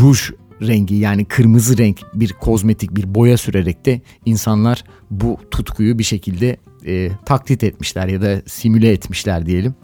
ruj 0.00 0.30
rengi 0.62 0.94
yani 0.94 1.24
kırmızı 1.24 1.78
renk 1.78 2.00
bir 2.14 2.32
kozmetik 2.32 2.96
bir 2.96 3.14
boya 3.14 3.36
sürerek 3.36 3.86
de 3.86 4.00
insanlar 4.24 4.84
bu 5.10 5.38
tutkuyu 5.50 5.98
bir 5.98 6.04
şekilde 6.04 6.56
e, 6.86 7.10
taklit 7.26 7.64
etmişler 7.64 8.08
ya 8.08 8.22
da 8.22 8.42
simüle 8.46 8.92
etmişler 8.92 9.46
diyelim. 9.46 9.74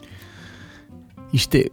İşte 1.32 1.68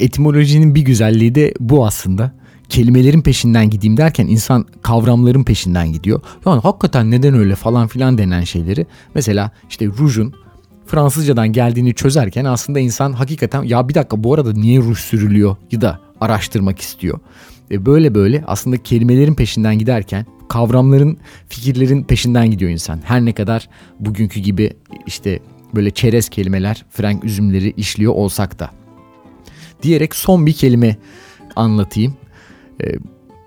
etimolojinin 0.00 0.74
bir 0.74 0.82
güzelliği 0.82 1.34
de 1.34 1.54
bu 1.60 1.86
aslında. 1.86 2.32
Kelimelerin 2.68 3.22
peşinden 3.22 3.70
gideyim 3.70 3.96
derken 3.96 4.26
insan 4.26 4.66
kavramların 4.82 5.44
peşinden 5.44 5.92
gidiyor. 5.92 6.20
Yani 6.46 6.60
hakikaten 6.60 7.10
neden 7.10 7.34
öyle 7.34 7.54
falan 7.54 7.86
filan 7.86 8.18
denen 8.18 8.44
şeyleri. 8.44 8.86
Mesela 9.14 9.50
işte 9.70 9.86
rujun 9.86 10.34
Fransızcadan 10.86 11.52
geldiğini 11.52 11.94
çözerken 11.94 12.44
aslında 12.44 12.80
insan 12.80 13.12
hakikaten 13.12 13.62
ya 13.62 13.88
bir 13.88 13.94
dakika 13.94 14.24
bu 14.24 14.34
arada 14.34 14.52
niye 14.52 14.80
ruj 14.80 14.98
sürülüyor 14.98 15.56
ya 15.70 15.80
da 15.80 16.00
araştırmak 16.20 16.80
istiyor. 16.80 17.18
E 17.70 17.86
böyle 17.86 18.14
böyle 18.14 18.44
aslında 18.46 18.82
kelimelerin 18.82 19.34
peşinden 19.34 19.78
giderken 19.78 20.26
kavramların, 20.48 21.18
fikirlerin 21.48 22.04
peşinden 22.04 22.50
gidiyor 22.50 22.70
insan. 22.70 23.00
Her 23.04 23.24
ne 23.24 23.32
kadar 23.32 23.68
bugünkü 24.00 24.40
gibi 24.40 24.72
işte 25.06 25.40
böyle 25.74 25.90
çerez 25.90 26.28
kelimeler, 26.28 26.84
Frank 26.90 27.24
üzümleri 27.24 27.70
işliyor 27.76 28.12
olsak 28.12 28.58
da. 28.58 28.70
Diyerek 29.82 30.14
son 30.14 30.46
bir 30.46 30.52
kelime 30.52 30.96
anlatayım. 31.56 32.16
E, 32.84 32.86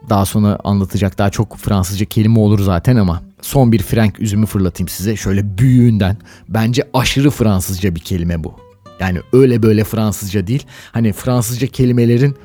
daha 0.10 0.26
sonra 0.26 0.60
anlatacak 0.64 1.18
daha 1.18 1.30
çok 1.30 1.58
Fransızca 1.58 2.06
kelime 2.06 2.40
olur 2.40 2.60
zaten 2.60 2.96
ama 2.96 3.24
son 3.42 3.72
bir 3.72 3.82
Frank 3.82 4.20
üzümü 4.20 4.46
fırlatayım 4.46 4.88
size. 4.88 5.16
Şöyle 5.16 5.58
büyüğünden. 5.58 6.18
Bence 6.50 6.90
aşırı 6.94 7.30
Fransızca 7.30 7.96
bir 7.96 8.00
kelime 8.00 8.44
bu. 8.44 8.54
Yani 9.00 9.20
öyle 9.34 9.64
böyle 9.64 9.84
Fransızca 9.84 10.48
değil. 10.48 10.66
Hani 10.92 11.14
Fransızca 11.14 11.68
kelimelerin 11.68 12.36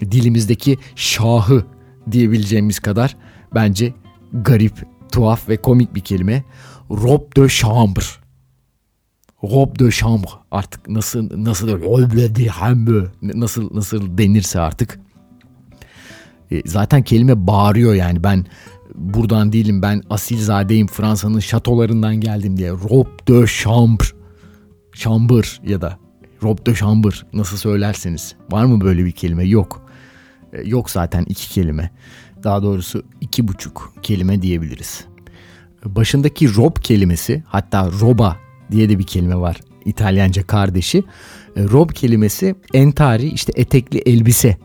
dilimizdeki 0.00 0.78
şahı 0.96 1.64
diyebileceğimiz 2.10 2.78
kadar 2.80 3.16
bence 3.54 3.94
garip, 4.32 4.72
tuhaf 5.12 5.48
ve 5.48 5.56
komik 5.56 5.94
bir 5.94 6.00
kelime. 6.00 6.44
Robe 6.90 7.36
de 7.36 7.48
chambre. 7.48 8.04
Robe 9.42 9.78
de 9.78 9.90
chambre. 9.90 10.30
Artık 10.50 10.88
nasıl 10.88 11.44
nasıl 11.44 11.82
robe 11.82 12.34
de 12.34 12.48
nasıl 13.22 13.76
nasıl 13.76 14.18
denirse 14.18 14.60
artık. 14.60 15.00
E, 16.50 16.62
zaten 16.68 17.02
kelime 17.02 17.46
bağırıyor 17.46 17.94
yani 17.94 18.24
ben 18.24 18.46
buradan 18.94 19.52
değilim 19.52 19.82
ben 19.82 20.02
asilzadeyim 20.10 20.86
Fransa'nın 20.86 21.40
şatolarından 21.40 22.16
geldim 22.16 22.56
diye. 22.56 22.70
Robe 22.70 23.26
de 23.28 23.46
chambre. 23.46 24.04
Chambre 24.92 25.48
ya 25.66 25.80
da 25.80 25.98
robe 26.42 26.66
de 26.66 26.74
chambre 26.74 27.16
nasıl 27.32 27.56
söylerseniz. 27.56 28.34
Var 28.50 28.64
mı 28.64 28.80
böyle 28.80 29.04
bir 29.04 29.12
kelime? 29.12 29.44
Yok. 29.44 29.82
E, 30.52 30.62
yok 30.68 30.90
zaten 30.90 31.24
iki 31.28 31.48
kelime. 31.50 31.90
Daha 32.44 32.62
doğrusu 32.62 33.02
iki 33.20 33.48
buçuk 33.48 33.94
kelime 34.02 34.42
diyebiliriz. 34.42 35.04
Başındaki 35.84 36.54
rob 36.54 36.76
kelimesi 36.82 37.44
hatta 37.46 37.90
roba 38.00 38.36
diye 38.70 38.88
de 38.88 38.98
bir 38.98 39.04
kelime 39.04 39.36
var 39.36 39.60
İtalyanca 39.88 40.46
kardeşi. 40.46 41.04
E, 41.56 41.64
rob 41.64 41.90
kelimesi 41.90 42.54
entari 42.74 43.26
işte 43.26 43.52
etekli 43.56 43.98
elbise 43.98 44.56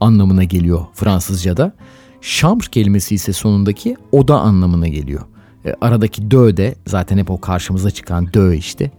anlamına 0.00 0.44
geliyor 0.44 0.86
Fransızca'da. 0.94 1.72
Chambre 2.20 2.66
kelimesi 2.70 3.14
ise 3.14 3.32
sonundaki 3.32 3.96
oda 4.12 4.40
anlamına 4.40 4.88
geliyor. 4.88 5.22
E, 5.64 5.74
aradaki 5.80 6.30
dö 6.30 6.56
de 6.56 6.74
zaten 6.86 7.18
hep 7.18 7.30
o 7.30 7.40
karşımıza 7.40 7.90
çıkan 7.90 8.32
dö 8.32 8.54
işte. 8.54 8.90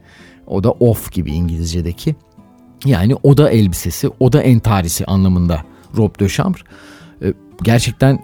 O 0.48 0.64
da 0.64 0.72
off 0.72 1.12
gibi 1.12 1.32
İngilizce'deki. 1.32 2.16
Yani 2.86 3.16
oda 3.24 3.50
elbisesi, 3.50 4.10
oda 4.20 4.42
entarisi 4.42 5.06
anlamında 5.06 5.62
robe 5.98 6.20
de 6.20 6.30
chambre. 6.30 6.62
E, 7.22 7.34
gerçekten 7.64 8.20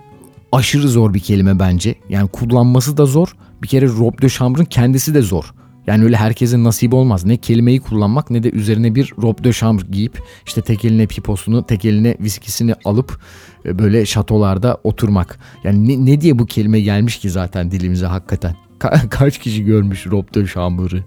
aşırı 0.52 0.88
zor 0.88 1.14
bir 1.14 1.20
kelime 1.20 1.60
bence. 1.60 1.96
Yani 2.10 2.28
kullanması 2.28 2.98
da 2.98 3.06
zor. 3.06 3.36
Bir 3.64 3.68
kere 3.68 3.88
robe 3.88 4.22
de 4.22 4.30
chambre'ın 4.30 4.66
kendisi 4.66 5.14
de 5.14 5.22
zor. 5.22 5.54
Yani 5.88 6.04
öyle 6.04 6.16
herkesin 6.16 6.64
nasip 6.64 6.94
olmaz. 6.94 7.26
Ne 7.26 7.38
kelimeyi 7.38 7.80
kullanmak 7.80 8.30
ne 8.30 8.44
de 8.44 8.52
üzerine 8.52 8.96
bir 8.96 9.14
robe 9.22 9.44
de 9.44 9.54
chambre 9.54 9.86
giyip 9.92 10.22
işte 10.46 10.62
tek 10.62 10.86
eline 10.86 11.08
piposunu 11.08 11.66
tek 11.66 11.86
eline 11.86 12.18
viskisini 12.20 12.74
alıp 12.86 13.20
e, 13.66 13.80
böyle 13.80 14.06
şatolarda 14.06 14.78
oturmak. 14.84 15.40
Yani 15.64 15.88
ne, 15.88 16.12
ne 16.12 16.22
diye 16.22 16.40
bu 16.40 16.46
kelime 16.46 16.80
gelmiş 16.80 17.18
ki 17.18 17.30
zaten 17.30 17.72
dilimize 17.72 18.06
hakikaten. 18.06 18.56
Ka- 18.80 19.10
kaç 19.10 19.40
kişi 19.40 19.66
görmüş 19.66 20.08
robe 20.08 20.34
de 20.34 20.48
chambre'ı 20.48 21.04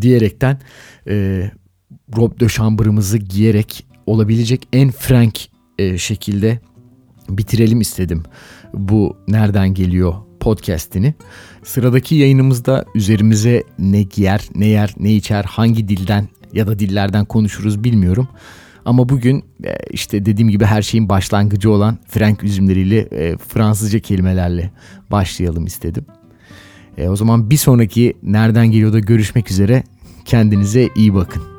diyerekten 0.00 0.60
e, 1.08 1.44
robe 2.16 2.40
de 2.40 2.48
chambre'ımızı 2.48 3.18
giyerek 3.18 3.86
olabilecek 4.06 4.68
en 4.72 4.90
frank 4.90 5.38
e, 5.78 5.98
şekilde 5.98 6.60
bitirelim 7.28 7.80
istedim 7.80 8.22
bu 8.74 9.16
nereden 9.28 9.74
geliyor 9.74 10.14
podcast'ini. 10.46 11.14
Sıradaki 11.62 12.14
yayınımızda 12.14 12.84
üzerimize 12.94 13.62
ne 13.78 14.02
giyer, 14.02 14.48
ne 14.54 14.66
yer, 14.66 14.94
ne 14.98 15.14
içer, 15.14 15.44
hangi 15.44 15.88
dilden 15.88 16.28
ya 16.52 16.66
da 16.66 16.78
dillerden 16.78 17.24
konuşuruz 17.24 17.84
bilmiyorum. 17.84 18.28
Ama 18.84 19.08
bugün 19.08 19.44
e, 19.64 19.76
işte 19.90 20.26
dediğim 20.26 20.50
gibi 20.50 20.64
her 20.64 20.82
şeyin 20.82 21.08
başlangıcı 21.08 21.70
olan 21.70 21.98
Frank 22.08 22.44
üzümleriyle 22.44 22.98
e, 22.98 23.36
Fransızca 23.36 23.98
kelimelerle 23.98 24.70
başlayalım 25.10 25.66
istedim. 25.66 26.06
E, 26.98 27.08
o 27.08 27.16
zaman 27.16 27.50
bir 27.50 27.56
sonraki 27.56 28.14
nereden 28.22 28.66
geliyor 28.66 28.92
da 28.92 28.98
görüşmek 28.98 29.50
üzere. 29.50 29.82
Kendinize 30.24 30.88
iyi 30.96 31.14
bakın. 31.14 31.55